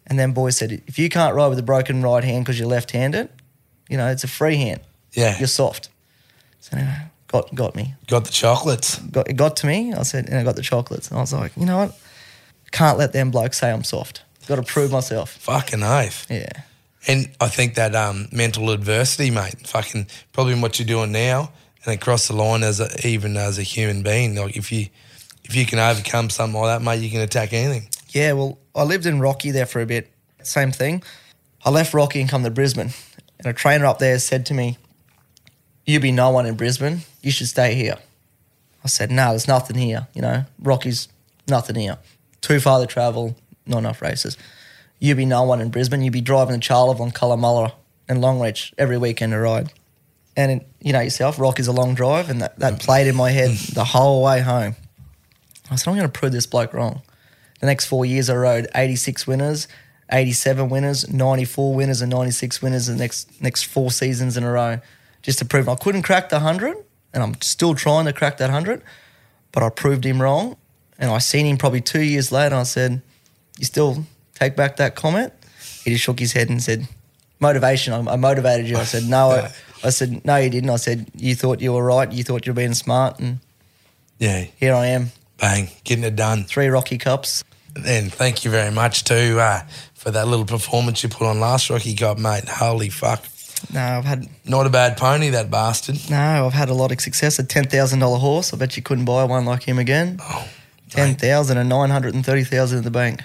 And 0.06 0.18
then 0.18 0.32
boy 0.32 0.50
said, 0.50 0.82
if 0.86 0.98
you 0.98 1.08
can't 1.08 1.34
ride 1.34 1.48
with 1.48 1.58
a 1.58 1.62
broken 1.62 2.02
right 2.02 2.22
hand 2.22 2.44
because 2.44 2.58
you're 2.58 2.68
left 2.68 2.90
handed, 2.90 3.28
you 3.88 3.96
know, 3.96 4.08
it's 4.08 4.24
a 4.24 4.28
free 4.28 4.56
hand. 4.56 4.80
Yeah. 5.12 5.38
You're 5.38 5.48
soft. 5.48 5.88
So 6.60 6.76
anyway, 6.76 6.96
got, 7.28 7.54
got 7.54 7.74
me. 7.76 7.94
Got 8.06 8.24
the 8.24 8.32
chocolates. 8.32 8.98
Got, 8.98 9.28
it 9.28 9.34
got 9.34 9.56
to 9.58 9.66
me. 9.66 9.92
I 9.92 10.02
said, 10.02 10.28
and 10.28 10.38
I 10.38 10.44
got 10.44 10.56
the 10.56 10.62
chocolates. 10.62 11.08
And 11.08 11.18
I 11.18 11.20
was 11.20 11.32
like, 11.32 11.56
you 11.56 11.66
know 11.66 11.78
what? 11.78 11.98
Can't 12.72 12.98
let 12.98 13.12
them 13.12 13.30
blokes 13.30 13.58
say 13.58 13.70
I'm 13.70 13.84
soft. 13.84 14.22
Got 14.48 14.56
to 14.56 14.62
prove 14.62 14.92
myself. 14.92 15.30
Fucking 15.30 15.82
oath. 15.82 16.26
Yeah. 16.30 16.48
And 17.08 17.30
I 17.40 17.48
think 17.48 17.74
that 17.76 17.94
um, 17.94 18.28
mental 18.32 18.70
adversity, 18.70 19.30
mate, 19.30 19.66
fucking 19.66 20.08
probably 20.32 20.60
what 20.60 20.78
you're 20.78 20.86
doing 20.86 21.12
now 21.12 21.52
and 21.86 21.94
across 21.94 22.28
the 22.28 22.34
line 22.34 22.62
as 22.62 22.80
a, 22.80 23.06
even 23.06 23.36
as 23.36 23.58
a 23.58 23.62
human 23.62 24.02
being. 24.02 24.34
Like 24.34 24.56
if 24.56 24.70
you 24.72 24.88
if 25.44 25.54
you 25.54 25.64
can 25.64 25.78
overcome 25.78 26.30
something 26.30 26.60
like 26.60 26.78
that, 26.78 26.84
mate, 26.84 27.00
you 27.02 27.10
can 27.10 27.20
attack 27.20 27.52
anything. 27.52 27.88
Yeah, 28.10 28.32
well, 28.32 28.58
I 28.74 28.82
lived 28.82 29.06
in 29.06 29.20
Rocky 29.20 29.50
there 29.50 29.66
for 29.66 29.80
a 29.80 29.86
bit. 29.86 30.10
Same 30.42 30.72
thing. 30.72 31.02
I 31.64 31.70
left 31.70 31.94
Rocky 31.94 32.20
and 32.20 32.28
come 32.28 32.42
to 32.42 32.50
Brisbane. 32.50 32.90
And 33.38 33.46
a 33.46 33.52
trainer 33.52 33.86
up 33.86 33.98
there 33.98 34.18
said 34.18 34.46
to 34.46 34.54
me, 34.54 34.78
You 35.84 36.00
be 36.00 36.12
no 36.12 36.30
one 36.30 36.46
in 36.46 36.56
Brisbane. 36.56 37.02
You 37.22 37.30
should 37.30 37.48
stay 37.48 37.74
here. 37.74 37.96
I 38.86 38.88
said, 38.88 39.10
no, 39.10 39.30
there's 39.30 39.48
nothing 39.48 39.76
here. 39.76 40.06
You 40.14 40.22
know, 40.22 40.44
Rocky's 40.60 41.08
nothing 41.48 41.74
here. 41.74 41.98
Too 42.40 42.60
far 42.60 42.80
to 42.80 42.86
travel, 42.86 43.34
not 43.66 43.78
enough 43.78 44.00
races. 44.00 44.36
You'd 45.00 45.16
be 45.16 45.26
no 45.26 45.42
one 45.42 45.60
in 45.60 45.70
Brisbane. 45.70 46.02
You'd 46.02 46.12
be 46.12 46.20
driving 46.20 46.54
the 46.54 46.60
Charleville 46.60 47.02
and 47.02 47.14
Cunnamulla 47.14 47.72
and 48.08 48.20
Longreach 48.20 48.72
every 48.78 48.96
weekend 48.96 49.32
to 49.32 49.40
ride. 49.40 49.72
And 50.36 50.64
you 50.80 50.92
know 50.92 51.00
yourself, 51.00 51.38
rock 51.38 51.58
is 51.58 51.66
a 51.66 51.72
long 51.72 51.94
drive, 51.94 52.28
and 52.28 52.42
that, 52.42 52.58
that 52.58 52.80
played 52.80 53.06
in 53.06 53.16
my 53.16 53.30
head 53.30 53.50
mm. 53.50 53.74
the 53.74 53.84
whole 53.84 54.22
way 54.22 54.40
home. 54.40 54.76
I 55.70 55.76
said, 55.76 55.90
I'm 55.90 55.96
going 55.96 56.08
to 56.08 56.12
prove 56.12 56.32
this 56.32 56.46
bloke 56.46 56.74
wrong. 56.74 57.02
The 57.60 57.66
next 57.66 57.86
four 57.86 58.04
years, 58.04 58.28
I 58.28 58.36
rode 58.36 58.68
86 58.74 59.26
winners, 59.26 59.66
87 60.12 60.68
winners, 60.68 61.08
94 61.10 61.74
winners, 61.74 62.02
and 62.02 62.10
96 62.10 62.60
winners 62.60 62.86
the 62.86 62.96
next 62.96 63.40
next 63.40 63.64
four 63.64 63.90
seasons 63.90 64.36
in 64.36 64.44
a 64.44 64.52
row, 64.52 64.80
just 65.22 65.38
to 65.38 65.44
prove 65.44 65.68
I 65.68 65.74
couldn't 65.74 66.02
crack 66.02 66.28
the 66.28 66.36
100, 66.36 66.76
and 67.14 67.22
I'm 67.22 67.40
still 67.40 67.74
trying 67.74 68.04
to 68.04 68.12
crack 68.12 68.36
that 68.36 68.50
100, 68.50 68.82
but 69.52 69.62
I 69.62 69.70
proved 69.70 70.04
him 70.04 70.20
wrong. 70.20 70.56
And 70.98 71.10
I 71.10 71.18
seen 71.18 71.46
him 71.46 71.56
probably 71.58 71.80
two 71.80 72.02
years 72.02 72.32
later. 72.32 72.54
and 72.54 72.60
I 72.60 72.64
said, 72.64 73.02
You 73.58 73.64
still 73.64 74.04
take 74.34 74.56
back 74.56 74.76
that 74.76 74.94
comment? 74.94 75.32
He 75.84 75.90
just 75.90 76.04
shook 76.04 76.18
his 76.18 76.32
head 76.32 76.48
and 76.48 76.62
said, 76.62 76.88
Motivation. 77.38 77.92
I, 77.92 78.12
I 78.12 78.16
motivated 78.16 78.68
you. 78.68 78.76
I 78.76 78.84
said, 78.84 79.04
No. 79.04 79.30
I, 79.30 79.52
I 79.86 79.90
said, 79.90 80.24
No, 80.24 80.36
you 80.36 80.50
didn't. 80.50 80.70
I 80.70 80.76
said, 80.76 81.06
You 81.14 81.34
thought 81.34 81.60
you 81.60 81.72
were 81.72 81.84
right. 81.84 82.10
You 82.10 82.24
thought 82.24 82.46
you 82.46 82.52
were 82.52 82.56
being 82.56 82.74
smart. 82.74 83.18
And 83.20 83.38
Yeah, 84.18 84.46
here 84.58 84.74
I 84.74 84.86
am, 84.86 85.12
bang, 85.38 85.68
getting 85.84 86.04
it 86.04 86.16
done. 86.16 86.44
three 86.44 86.66
Rocky 86.68 86.98
Cups. 86.98 87.44
And 87.86 88.12
thank 88.12 88.44
you 88.44 88.50
very 88.50 88.70
much 88.72 89.04
too 89.04 89.38
uh, 89.38 89.60
for 89.94 90.10
that 90.10 90.26
little 90.28 90.46
performance 90.46 91.02
you 91.02 91.08
put 91.10 91.26
on 91.26 91.40
last 91.40 91.68
Rocky 91.70 91.94
Cup, 91.94 92.18
mate. 92.18 92.48
Holy 92.48 92.88
fuck. 92.88 93.22
No, 93.72 93.80
I've 93.80 94.04
had 94.04 94.26
Not 94.44 94.66
a 94.66 94.70
bad 94.70 94.96
pony, 94.96 95.30
that 95.30 95.50
bastard. 95.50 95.96
no, 96.10 96.46
I've 96.46 96.52
had 96.52 96.68
a 96.68 96.74
lot 96.74 96.90
of 96.92 97.00
success. 97.00 97.38
A 97.38 97.44
ten 97.44 97.64
thousand 97.64 97.98
dollar 98.00 98.18
horse. 98.18 98.52
I 98.52 98.56
bet 98.56 98.76
you 98.76 98.82
couldn't 98.82 99.04
buy 99.06 99.24
one 99.24 99.44
like 99.44 99.62
him 99.62 99.78
again. 99.78 100.18
Oh, 100.22 100.48
Ten 100.90 101.16
thousand 101.16 101.58
and 101.58 101.68
nine 101.68 101.90
hundred 101.90 102.14
and 102.14 102.24
thirty 102.24 102.44
thousand 102.44 102.78
in 102.78 102.84
the 102.84 102.90
bank. 102.90 103.20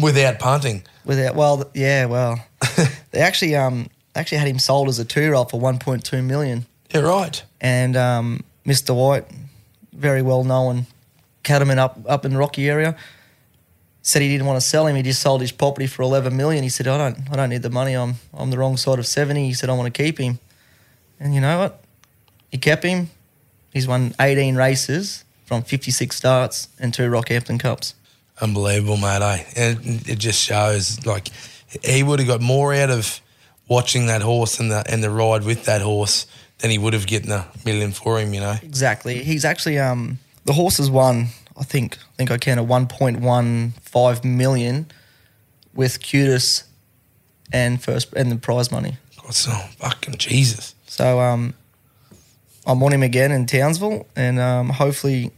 Without 0.00 0.38
punting. 0.38 0.82
Without 1.04 1.34
well, 1.34 1.70
yeah, 1.74 2.04
well, 2.06 2.44
they 3.10 3.20
actually 3.20 3.56
um 3.56 3.88
actually 4.14 4.38
had 4.38 4.48
him 4.48 4.58
sold 4.58 4.88
as 4.88 4.98
a 4.98 5.04
two 5.04 5.20
year 5.20 5.34
old 5.34 5.50
for 5.50 5.60
one 5.60 5.78
point 5.78 6.04
two 6.04 6.22
million. 6.22 6.66
Yeah, 6.94 7.00
right. 7.00 7.42
And 7.60 7.96
um, 7.96 8.44
Mr. 8.66 8.94
White, 8.94 9.26
very 9.92 10.22
well 10.22 10.44
known 10.44 10.86
cattleman 11.42 11.78
up 11.78 11.98
up 12.06 12.24
in 12.24 12.32
the 12.32 12.38
Rocky 12.38 12.68
area, 12.68 12.96
said 14.02 14.22
he 14.22 14.28
didn't 14.28 14.46
want 14.46 14.60
to 14.60 14.66
sell 14.66 14.86
him. 14.86 14.96
He 14.96 15.02
just 15.02 15.20
sold 15.22 15.40
his 15.40 15.52
property 15.52 15.86
for 15.86 16.02
eleven 16.02 16.36
million. 16.36 16.62
He 16.62 16.68
said, 16.68 16.86
"I 16.86 16.98
don't, 16.98 17.30
I 17.30 17.36
don't 17.36 17.50
need 17.50 17.62
the 17.62 17.70
money. 17.70 17.94
I'm, 17.94 18.16
I'm 18.34 18.50
the 18.50 18.58
wrong 18.58 18.76
side 18.76 18.98
of 18.98 19.06
seventy. 19.06 19.46
He 19.46 19.54
said, 19.54 19.70
"I 19.70 19.74
want 19.74 19.92
to 19.92 20.02
keep 20.02 20.18
him." 20.18 20.38
And 21.18 21.34
you 21.34 21.40
know 21.40 21.58
what? 21.58 21.80
He 22.50 22.58
kept 22.58 22.84
him. 22.84 23.10
He's 23.72 23.88
won 23.88 24.14
eighteen 24.20 24.56
races 24.56 25.24
from 25.46 25.62
fifty 25.62 25.90
six 25.90 26.16
starts 26.16 26.68
and 26.78 26.92
two 26.92 27.10
Rockhampton 27.10 27.58
Cups. 27.58 27.94
Unbelievable, 28.40 28.96
mate. 28.96 29.22
Eh? 29.22 29.44
And 29.56 30.08
it 30.08 30.18
just 30.18 30.40
shows 30.40 31.04
like 31.04 31.28
he 31.82 32.02
would 32.02 32.20
have 32.20 32.28
got 32.28 32.40
more 32.40 32.72
out 32.72 32.90
of 32.90 33.20
watching 33.68 34.06
that 34.06 34.22
horse 34.22 34.58
and 34.58 34.70
the 34.70 34.82
and 34.90 35.02
the 35.02 35.10
ride 35.10 35.44
with 35.44 35.64
that 35.64 35.82
horse 35.82 36.26
than 36.58 36.70
he 36.70 36.78
would 36.78 36.92
have 36.92 37.06
getting 37.06 37.30
a 37.30 37.46
million 37.64 37.92
for 37.92 38.18
him. 38.18 38.34
You 38.34 38.40
know. 38.40 38.56
Exactly. 38.62 39.22
He's 39.22 39.44
actually 39.44 39.78
um 39.78 40.18
the 40.44 40.52
horse 40.52 40.78
has 40.78 40.90
won. 40.90 41.28
I 41.58 41.64
think 41.64 41.96
I 41.96 42.16
think 42.16 42.30
I 42.30 42.38
counted 42.38 42.64
one 42.64 42.86
point 42.86 43.20
one 43.20 43.74
five 43.82 44.24
million 44.24 44.86
with 45.74 46.00
Cutis 46.00 46.64
and 47.52 47.82
first 47.82 48.12
and 48.14 48.30
the 48.30 48.36
prize 48.36 48.70
money. 48.70 48.96
God, 49.22 49.34
so 49.34 49.50
fucking 49.78 50.14
Jesus. 50.16 50.74
So 50.86 51.20
um, 51.20 51.54
I'm 52.66 52.82
on 52.82 52.92
him 52.92 53.02
again 53.02 53.30
in 53.30 53.46
Townsville, 53.46 54.06
and 54.16 54.38
um, 54.38 54.70
hopefully 54.70 55.30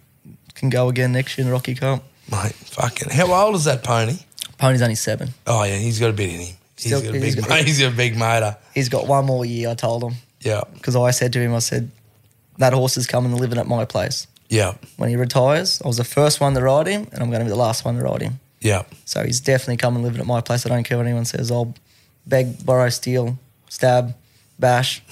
can 0.55 0.71
go 0.71 0.89
again 0.89 1.13
next 1.13 1.37
year 1.37 1.43
in 1.43 1.49
the 1.49 1.53
Rocky 1.53 1.75
Cup. 1.75 2.03
Mate, 2.31 2.53
fucking. 2.53 3.11
How 3.11 3.33
old 3.33 3.55
is 3.55 3.65
that 3.65 3.83
pony? 3.83 4.19
Pony's 4.59 4.83
only 4.83 4.95
seven. 4.95 5.31
Oh 5.47 5.65
yeah, 5.65 5.77
he's 5.77 5.99
got 5.99 6.11
a 6.11 6.13
bit 6.13 6.31
in 6.31 6.41
him. 6.41 6.57
He's 6.83 6.87
Still- 6.97 7.03
got 7.03 7.15
a 7.15 7.19
he's 7.21 7.37
big. 7.37 7.47
got- 7.47 7.59
he's 7.65 7.79
got 7.81 7.93
a 7.93 7.97
big 7.97 8.17
motor. 8.17 8.57
He's 8.75 8.89
got 8.89 9.07
one 9.07 9.27
more 9.27 9.45
year. 9.45 9.69
I 9.71 9.75
told 9.75 10.03
him 10.03 10.15
Yeah, 10.41 10.63
because 10.75 10.97
I 10.97 11.11
said 11.11 11.33
to 11.35 11.39
him, 11.41 11.55
I 11.55 11.59
said 11.59 11.91
that 12.59 12.73
horse 12.73 12.97
is 12.97 13.07
coming 13.07 13.33
and 13.33 13.41
living 13.41 13.59
at 13.59 13.67
my 13.67 13.85
place 13.85 14.27
yeah, 14.49 14.75
when 14.97 15.09
he 15.09 15.17
retires. 15.17 15.81
I 15.85 15.89
was 15.89 15.97
the 15.99 16.05
first 16.05 16.41
one 16.41 16.55
to 16.55 16.61
ride 16.63 16.87
him, 16.87 17.07
and 17.13 17.23
I'm 17.23 17.29
going 17.31 17.41
to 17.41 17.45
be 17.45 17.51
the 17.51 17.57
last 17.57 17.85
one 17.85 17.97
to 17.97 18.03
ride 18.03 18.23
him. 18.23 18.41
yeah. 18.61 18.83
So 19.05 19.25
he's 19.25 19.41
definitely 19.41 19.77
coming 19.79 20.03
living 20.03 20.21
at 20.21 20.27
my 20.27 20.41
place. 20.41 20.65
I 20.67 20.69
don't 20.71 20.85
care 20.85 20.97
what 20.99 21.07
anyone 21.07 21.25
says. 21.25 21.51
I'll 21.51 21.75
beg, 22.27 22.65
borrow, 22.65 22.89
steal, 22.91 23.39
stab, 23.69 24.15
bash. 24.59 25.03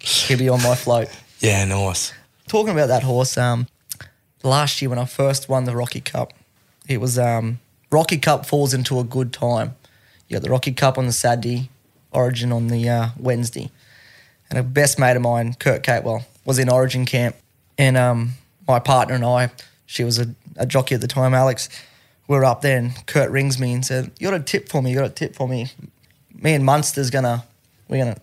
He'll 0.28 0.38
be 0.38 0.48
on 0.48 0.62
my 0.62 0.74
float. 0.74 1.08
Yeah, 1.40 1.64
nice. 1.64 2.12
Talking 2.48 2.70
about 2.72 2.86
that 2.88 3.02
horse, 3.02 3.36
um, 3.36 3.66
last 4.42 4.80
year 4.80 4.88
when 4.90 4.98
I 4.98 5.04
first 5.04 5.48
won 5.48 5.64
the 5.64 5.74
Rocky 5.76 6.00
Cup, 6.00 6.32
it 6.88 7.00
was 7.00 7.18
um, 7.18 7.58
Rocky 7.90 8.18
Cup 8.18 8.46
falls 8.46 8.72
into 8.74 8.98
a 9.00 9.04
good 9.04 9.32
time. 9.32 9.74
You 10.28 10.36
got 10.36 10.42
the 10.42 10.50
Rocky 10.50 10.72
Cup 10.72 10.98
on 10.98 11.06
the 11.06 11.12
Saturday, 11.12 11.70
Origin 12.12 12.52
on 12.52 12.68
the 12.68 12.88
uh, 12.88 13.08
Wednesday, 13.18 13.70
and 14.50 14.58
a 14.58 14.62
best 14.62 14.98
mate 14.98 15.16
of 15.16 15.22
mine, 15.22 15.54
Kurt 15.54 15.82
Capewell, 15.82 16.24
was 16.44 16.58
in 16.58 16.68
Origin 16.68 17.04
camp, 17.04 17.36
and 17.78 17.96
um, 17.96 18.32
my 18.66 18.78
partner 18.78 19.14
and 19.14 19.24
I, 19.24 19.50
she 19.86 20.02
was 20.04 20.18
a, 20.18 20.26
a 20.56 20.66
jockey 20.66 20.94
at 20.94 21.00
the 21.00 21.08
time, 21.08 21.34
Alex. 21.34 21.68
We 22.28 22.36
were 22.36 22.44
up 22.44 22.60
there, 22.62 22.78
and 22.78 23.06
Kurt 23.06 23.30
rings 23.30 23.58
me 23.60 23.72
and 23.72 23.84
said, 23.84 24.10
"You 24.18 24.30
got 24.30 24.40
a 24.40 24.42
tip 24.42 24.68
for 24.68 24.82
me? 24.82 24.90
You 24.90 24.98
got 24.98 25.06
a 25.06 25.14
tip 25.14 25.36
for 25.36 25.46
me? 25.46 25.70
Me 26.34 26.54
and 26.54 26.64
Munster's 26.64 27.10
gonna 27.10 27.44
we're 27.88 27.98
gonna 28.04 28.16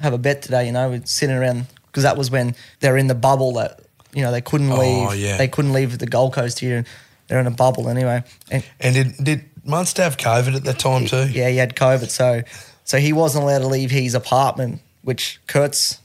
have 0.00 0.12
a 0.12 0.18
bet 0.18 0.42
today. 0.42 0.66
You 0.66 0.72
know, 0.72 0.90
we're 0.90 1.02
sitting 1.04 1.36
around 1.36 1.66
because 1.86 2.02
that 2.02 2.16
was 2.16 2.30
when 2.30 2.56
they're 2.80 2.96
in 2.96 3.06
the 3.06 3.14
bubble 3.14 3.52
that 3.54 3.80
you 4.12 4.22
know 4.22 4.32
they 4.32 4.40
couldn't 4.40 4.70
leave. 4.70 5.06
Oh, 5.06 5.10
leave. 5.10 5.20
yeah. 5.20 5.36
They 5.36 5.46
couldn't 5.48 5.72
leave 5.72 5.96
the 5.98 6.06
Gold 6.06 6.32
Coast 6.34 6.58
here. 6.58 6.78
and 6.78 6.86
They're 7.28 7.38
in 7.38 7.46
a 7.46 7.52
bubble 7.52 7.88
anyway. 7.88 8.24
And 8.50 8.64
And 8.80 8.94
did 8.94 9.24
did 9.24 9.44
Munster 9.64 10.02
have 10.02 10.16
COVID 10.16 10.56
at 10.56 10.64
that 10.64 10.78
time 10.78 11.06
too? 11.06 11.28
yeah, 11.28 11.48
he 11.48 11.56
had 11.56 11.74
COVID, 11.74 12.10
so 12.10 12.42
so 12.84 12.98
he 12.98 13.12
wasn't 13.12 13.44
allowed 13.44 13.60
to 13.60 13.66
leave 13.66 13.90
his 13.90 14.14
apartment, 14.14 14.80
which 15.02 15.40
Kurt's 15.46 16.00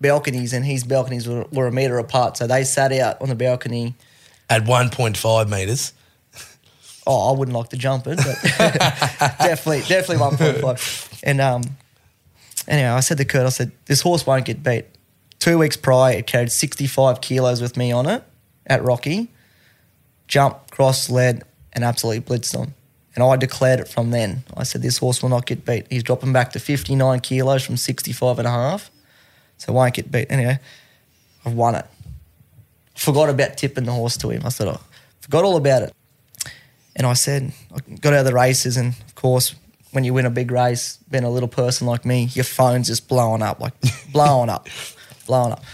balconies 0.00 0.52
and 0.52 0.64
his 0.64 0.82
balconies 0.82 1.28
were, 1.28 1.44
were 1.52 1.66
a 1.66 1.72
meter 1.72 1.98
apart. 1.98 2.36
So 2.36 2.46
they 2.46 2.64
sat 2.64 2.92
out 2.92 3.20
on 3.20 3.28
the 3.28 3.34
balcony. 3.34 3.94
At 4.48 4.66
one 4.66 4.90
point 4.90 5.16
five 5.16 5.48
meters. 5.48 5.92
Oh, 7.06 7.32
I 7.32 7.38
wouldn't 7.38 7.56
like 7.56 7.70
to 7.70 7.76
jump 7.76 8.06
it, 8.06 8.18
but 8.18 8.42
definitely, 9.38 9.80
definitely 9.80 10.18
one 10.18 10.36
point 10.36 10.58
five. 10.58 11.20
And 11.22 11.40
um, 11.40 11.62
anyway, 12.68 12.88
I 12.88 13.00
said 13.00 13.18
to 13.18 13.24
Kurt, 13.24 13.46
I 13.46 13.50
said, 13.50 13.72
this 13.86 14.00
horse 14.00 14.26
won't 14.26 14.44
get 14.44 14.62
beat. 14.62 14.86
Two 15.38 15.58
weeks 15.58 15.76
prior, 15.76 16.18
it 16.18 16.26
carried 16.26 16.52
65 16.52 17.20
kilos 17.20 17.62
with 17.62 17.76
me 17.76 17.92
on 17.92 18.06
it 18.06 18.22
at 18.66 18.84
Rocky. 18.84 19.28
Jump, 20.28 20.70
cross, 20.70 21.08
led, 21.08 21.42
and 21.72 21.84
absolutely 21.84 22.20
blitzed 22.20 22.58
on. 22.58 22.74
And 23.14 23.24
I 23.24 23.36
declared 23.36 23.80
it 23.80 23.88
from 23.88 24.10
then. 24.10 24.44
I 24.56 24.62
said, 24.62 24.82
this 24.82 24.98
horse 24.98 25.22
will 25.22 25.30
not 25.30 25.46
get 25.46 25.64
beat. 25.64 25.86
He's 25.90 26.02
dropping 26.02 26.32
back 26.32 26.52
to 26.52 26.60
59 26.60 27.20
kilos 27.20 27.64
from 27.64 27.76
65 27.76 28.38
and 28.38 28.46
a 28.46 28.50
half. 28.50 28.90
So 29.58 29.72
won't 29.72 29.94
get 29.94 30.10
beat. 30.10 30.30
Anyway, 30.30 30.58
I've 31.44 31.54
won 31.54 31.74
it. 31.74 31.86
Forgot 32.94 33.30
about 33.30 33.56
tipping 33.56 33.84
the 33.84 33.92
horse 33.92 34.16
to 34.18 34.30
him. 34.30 34.42
I 34.44 34.50
said, 34.50 34.68
I 34.68 34.78
forgot 35.20 35.44
all 35.44 35.56
about 35.56 35.82
it. 35.82 35.94
And 36.96 37.06
I 37.06 37.14
said, 37.14 37.52
I 37.74 37.78
got 37.96 38.12
out 38.12 38.20
of 38.20 38.24
the 38.26 38.34
races, 38.34 38.76
and 38.76 38.92
of 38.92 39.14
course, 39.14 39.54
when 39.92 40.04
you 40.04 40.12
win 40.12 40.26
a 40.26 40.30
big 40.30 40.50
race, 40.50 40.98
being 41.10 41.24
a 41.24 41.30
little 41.30 41.48
person 41.48 41.86
like 41.86 42.04
me, 42.04 42.24
your 42.32 42.44
phone's 42.44 42.88
just 42.88 43.08
blowing 43.08 43.42
up, 43.42 43.60
like 43.60 43.74
blowing 44.12 44.50
up, 44.50 44.68
blowing 45.26 45.52
up. 45.52 45.64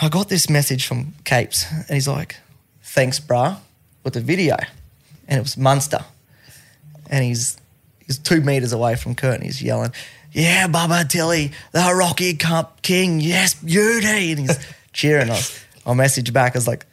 I 0.00 0.08
got 0.08 0.28
this 0.28 0.50
message 0.50 0.86
from 0.86 1.14
Capes, 1.24 1.70
and 1.70 1.90
he's 1.90 2.08
like, 2.08 2.36
"Thanks, 2.82 3.20
bruh," 3.20 3.58
with 4.02 4.14
the 4.14 4.20
video, 4.20 4.56
and 5.28 5.38
it 5.38 5.42
was 5.42 5.56
Munster, 5.56 6.04
and 7.10 7.24
he's 7.24 7.56
he's 8.06 8.18
two 8.18 8.40
meters 8.40 8.72
away 8.72 8.96
from 8.96 9.14
Kurt, 9.14 9.34
and 9.34 9.42
he's 9.44 9.62
yelling, 9.62 9.92
"Yeah, 10.32 10.66
Bubba 10.68 11.08
Tilley, 11.08 11.52
the 11.72 11.92
Rocky 11.94 12.34
Cup 12.34 12.82
King, 12.82 13.20
yes, 13.20 13.54
beauty," 13.54 14.32
and 14.32 14.40
he's 14.40 14.58
cheering 14.92 15.30
us. 15.30 15.58
I 15.86 15.90
messaged 15.92 16.32
back, 16.32 16.54
I 16.54 16.58
was 16.58 16.68
like, 16.68 16.86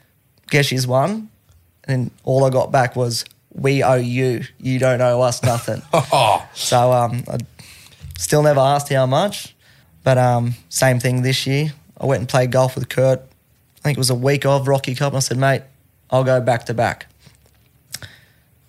"Guess 0.50 0.68
she's 0.68 0.88
won," 0.88 1.30
and 1.86 2.12
all 2.24 2.44
I 2.46 2.50
got 2.50 2.72
back 2.72 2.96
was, 2.96 3.26
"We 3.54 3.84
owe 3.84 3.96
you. 3.96 4.44
You 4.60 4.80
don't 4.80 5.02
owe 5.02 5.22
us 5.22 5.42
nothing." 5.44 5.82
Oh, 5.94 6.48
So 6.54 6.92
um, 6.92 7.24
I 7.28 7.38
still 8.18 8.44
never 8.44 8.60
asked 8.60 8.92
how 8.92 9.06
much, 9.06 9.56
but 10.04 10.18
um, 10.18 10.56
same 10.70 11.00
thing 11.00 11.22
this 11.22 11.46
year. 11.48 11.74
I 12.00 12.06
went 12.06 12.20
and 12.22 12.28
played 12.30 12.52
golf 12.52 12.76
with 12.76 12.90
Kurt. 12.90 13.20
I 13.20 13.80
think 13.84 13.98
it 13.98 14.00
was 14.00 14.10
a 14.10 14.16
week 14.16 14.46
of 14.46 14.68
Rocky 14.68 14.96
Cup. 14.96 15.14
And 15.14 15.18
I 15.18 15.20
said, 15.20 15.38
mate, 15.38 15.62
I'll 16.10 16.24
go 16.24 16.42
back 16.42 16.66
to 16.66 16.74
back. 16.74 17.06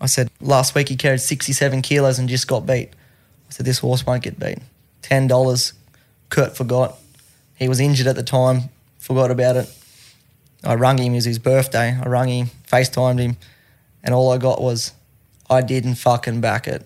I 0.03 0.07
said, 0.07 0.31
last 0.41 0.75
week 0.75 0.89
he 0.89 0.97
carried 0.97 1.21
67 1.21 1.81
kilos 1.83 2.19
and 2.19 2.29
just 2.29 2.49
got 2.49 2.67
beat. 2.67 2.91
I 3.49 3.51
said, 3.51 3.65
this 3.65 3.79
horse 3.79 4.05
won't 4.05 4.23
get 4.23 4.39
beat. 4.39 4.59
$10. 5.03 5.73
Kurt 6.29 6.57
forgot. 6.57 6.99
He 7.57 7.69
was 7.69 7.79
injured 7.79 8.09
at 8.09 8.17
the 8.17 8.23
time, 8.23 8.71
forgot 8.99 9.31
about 9.31 9.57
it. 9.57 9.73
I 10.65 10.75
rung 10.75 10.99
him, 10.99 11.13
it 11.13 11.17
was 11.17 11.25
his 11.25 11.39
birthday. 11.39 11.97
I 11.99 12.09
rung 12.09 12.29
him, 12.29 12.51
FaceTimed 12.67 13.21
him, 13.21 13.37
and 14.03 14.15
all 14.15 14.33
I 14.33 14.39
got 14.39 14.61
was, 14.61 14.93
I 15.49 15.63
didn't 15.63 15.95
fucking 15.95 16.41
back 16.41 16.67
it 16.67 16.85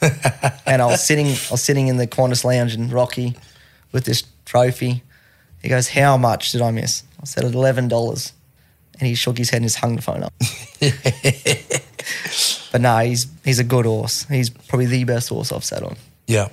and 0.66 0.82
I 0.82 0.86
was 0.86 1.04
sitting, 1.04 1.26
I 1.26 1.52
was 1.52 1.62
sitting 1.62 1.88
in 1.88 1.96
the 1.96 2.06
Qantas 2.06 2.44
lounge 2.44 2.74
in 2.74 2.90
Rocky 2.90 3.36
with 3.92 4.04
this 4.04 4.24
trophy. 4.44 5.02
He 5.62 5.68
goes, 5.68 5.88
"How 5.88 6.18
much 6.18 6.52
did 6.52 6.60
I 6.60 6.70
miss?" 6.70 7.04
I 7.22 7.24
said, 7.24 7.44
eleven 7.44 7.88
dollars." 7.88 8.32
and 8.98 9.08
he 9.08 9.14
shook 9.14 9.38
his 9.38 9.50
head 9.50 9.58
and 9.58 9.66
just 9.66 9.78
hung 9.78 9.96
the 9.96 10.02
phone 10.02 10.22
up. 10.22 10.32
but 12.74 12.80
no, 12.80 12.98
he's 12.98 13.28
he's 13.44 13.60
a 13.60 13.64
good 13.64 13.84
horse. 13.84 14.24
He's 14.24 14.50
probably 14.50 14.86
the 14.86 15.04
best 15.04 15.28
horse 15.28 15.52
I've 15.52 15.64
sat 15.64 15.84
on. 15.84 15.94
Yeah. 16.26 16.48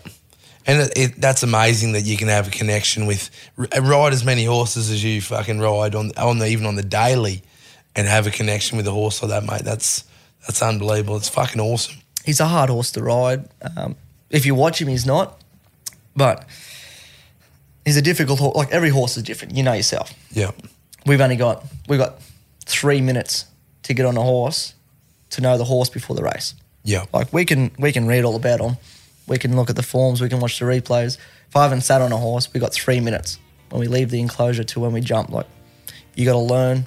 And 0.68 0.82
it, 0.82 0.94
it, 0.96 1.16
that's 1.16 1.42
amazing 1.42 1.94
that 1.94 2.04
you 2.04 2.16
can 2.16 2.28
have 2.28 2.48
a 2.48 2.52
connection 2.52 3.08
with 3.08 3.32
ride 3.58 4.14
as 4.14 4.24
many 4.24 4.46
horses 4.46 4.92
as 4.92 5.04
you 5.04 5.20
fucking 5.20 5.60
ride 5.60 5.96
on 5.96 6.12
on 6.18 6.38
the 6.38 6.46
even 6.46 6.68
on 6.68 6.76
the 6.76 6.84
daily, 6.84 7.42
and 7.96 8.08
have 8.08 8.28
a 8.28 8.30
connection 8.30 8.78
with 8.78 8.86
a 8.86 8.92
horse 8.92 9.24
like 9.24 9.32
that, 9.32 9.52
mate. 9.52 9.64
That's 9.64 10.04
that's 10.42 10.62
unbelievable. 10.62 11.18
It's 11.18 11.28
fucking 11.28 11.60
awesome. 11.60 11.96
He's 12.24 12.40
a 12.40 12.46
hard 12.46 12.70
horse 12.70 12.92
to 12.92 13.02
ride. 13.02 13.50
Um, 13.76 13.96
if 14.30 14.46
you 14.46 14.54
watch 14.54 14.80
him, 14.80 14.90
he's 14.90 15.08
not, 15.08 15.42
but 16.16 16.46
he's 17.84 17.98
a 17.98 18.02
difficult 18.04 18.38
horse. 18.38 18.56
Like 18.56 18.70
every 18.70 18.90
horse 18.90 19.18
is 19.18 19.24
different. 19.24 19.56
You 19.56 19.64
know 19.64 19.74
yourself. 19.74 20.14
Yeah. 20.30 20.52
We've 21.04 21.20
only 21.20 21.36
got 21.36 21.66
we've 21.88 21.98
got 21.98 22.22
three 22.68 23.02
minutes 23.02 23.46
to 23.82 23.96
get 23.96 24.06
on 24.06 24.18
a 24.18 24.22
horse 24.22 24.76
to 25.32 25.42
know 25.42 25.58
the 25.58 25.66
horse 25.66 25.90
before 25.90 26.16
the 26.16 26.24
race. 26.24 26.56
Yeah. 26.84 27.06
Like 27.14 27.32
we 27.34 27.46
can 27.46 27.72
we 27.78 27.92
can 27.92 28.08
read 28.08 28.24
all 28.24 28.36
about 28.36 28.60
them. 28.60 28.78
We 29.28 29.38
can 29.38 29.56
look 29.56 29.70
at 29.70 29.76
the 29.76 29.84
forms. 29.84 30.22
We 30.22 30.30
can 30.30 30.40
watch 30.40 30.60
the 30.60 30.66
replays. 30.66 31.18
If 31.48 31.56
I 31.56 31.64
haven't 31.64 31.82
sat 31.82 32.02
on 32.02 32.12
a 32.12 32.18
horse, 32.18 32.52
we 32.54 32.60
got 32.60 32.74
three 32.74 33.00
minutes 33.00 33.40
when 33.70 33.80
we 33.80 33.88
leave 33.88 34.10
the 34.10 34.20
enclosure 34.20 34.64
to 34.64 34.80
when 34.80 34.94
we 34.94 35.02
jump. 35.02 35.30
Like 35.30 35.48
you 36.16 36.26
got 36.26 36.34
to 36.34 36.40
learn 36.40 36.86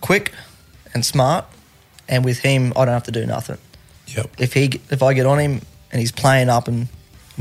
quick 0.00 0.32
and 0.94 1.04
smart. 1.04 1.44
And 2.08 2.24
with 2.24 2.38
him, 2.38 2.72
I 2.76 2.84
don't 2.84 2.94
have 2.94 3.02
to 3.04 3.10
do 3.10 3.26
nothing. 3.26 3.58
Yep. 4.08 4.30
If 4.38 4.52
he 4.52 4.80
if 4.90 5.02
I 5.02 5.12
get 5.12 5.26
on 5.26 5.38
him 5.38 5.60
and 5.90 6.00
he's 6.00 6.12
playing 6.12 6.48
up 6.48 6.68
and 6.68 6.88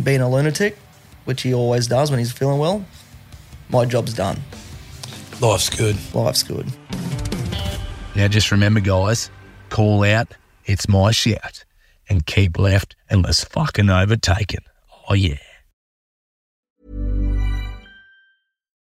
being 0.01 0.21
a 0.21 0.29
lunatic, 0.29 0.77
which 1.25 1.43
he 1.43 1.53
always 1.53 1.87
does 1.87 2.09
when 2.09 2.19
he's 2.19 2.31
feeling 2.31 2.59
well, 2.59 2.83
my 3.69 3.85
job's 3.85 4.13
done. 4.13 4.41
Life's 5.41 5.69
good. 5.69 5.97
Life's 6.13 6.43
good. 6.43 6.67
Now 8.15 8.27
just 8.27 8.51
remember, 8.51 8.79
guys, 8.79 9.29
call 9.75 10.05
out, 10.05 10.33
it's 10.63 10.87
my 10.87 11.11
shout, 11.11 11.65
and 12.07 12.25
keep 12.25 12.57
left 12.57 12.95
unless 13.09 13.43
fucking 13.43 13.89
overtaken. 13.89 14.61
Oh, 15.09 15.13
yeah. 15.13 15.35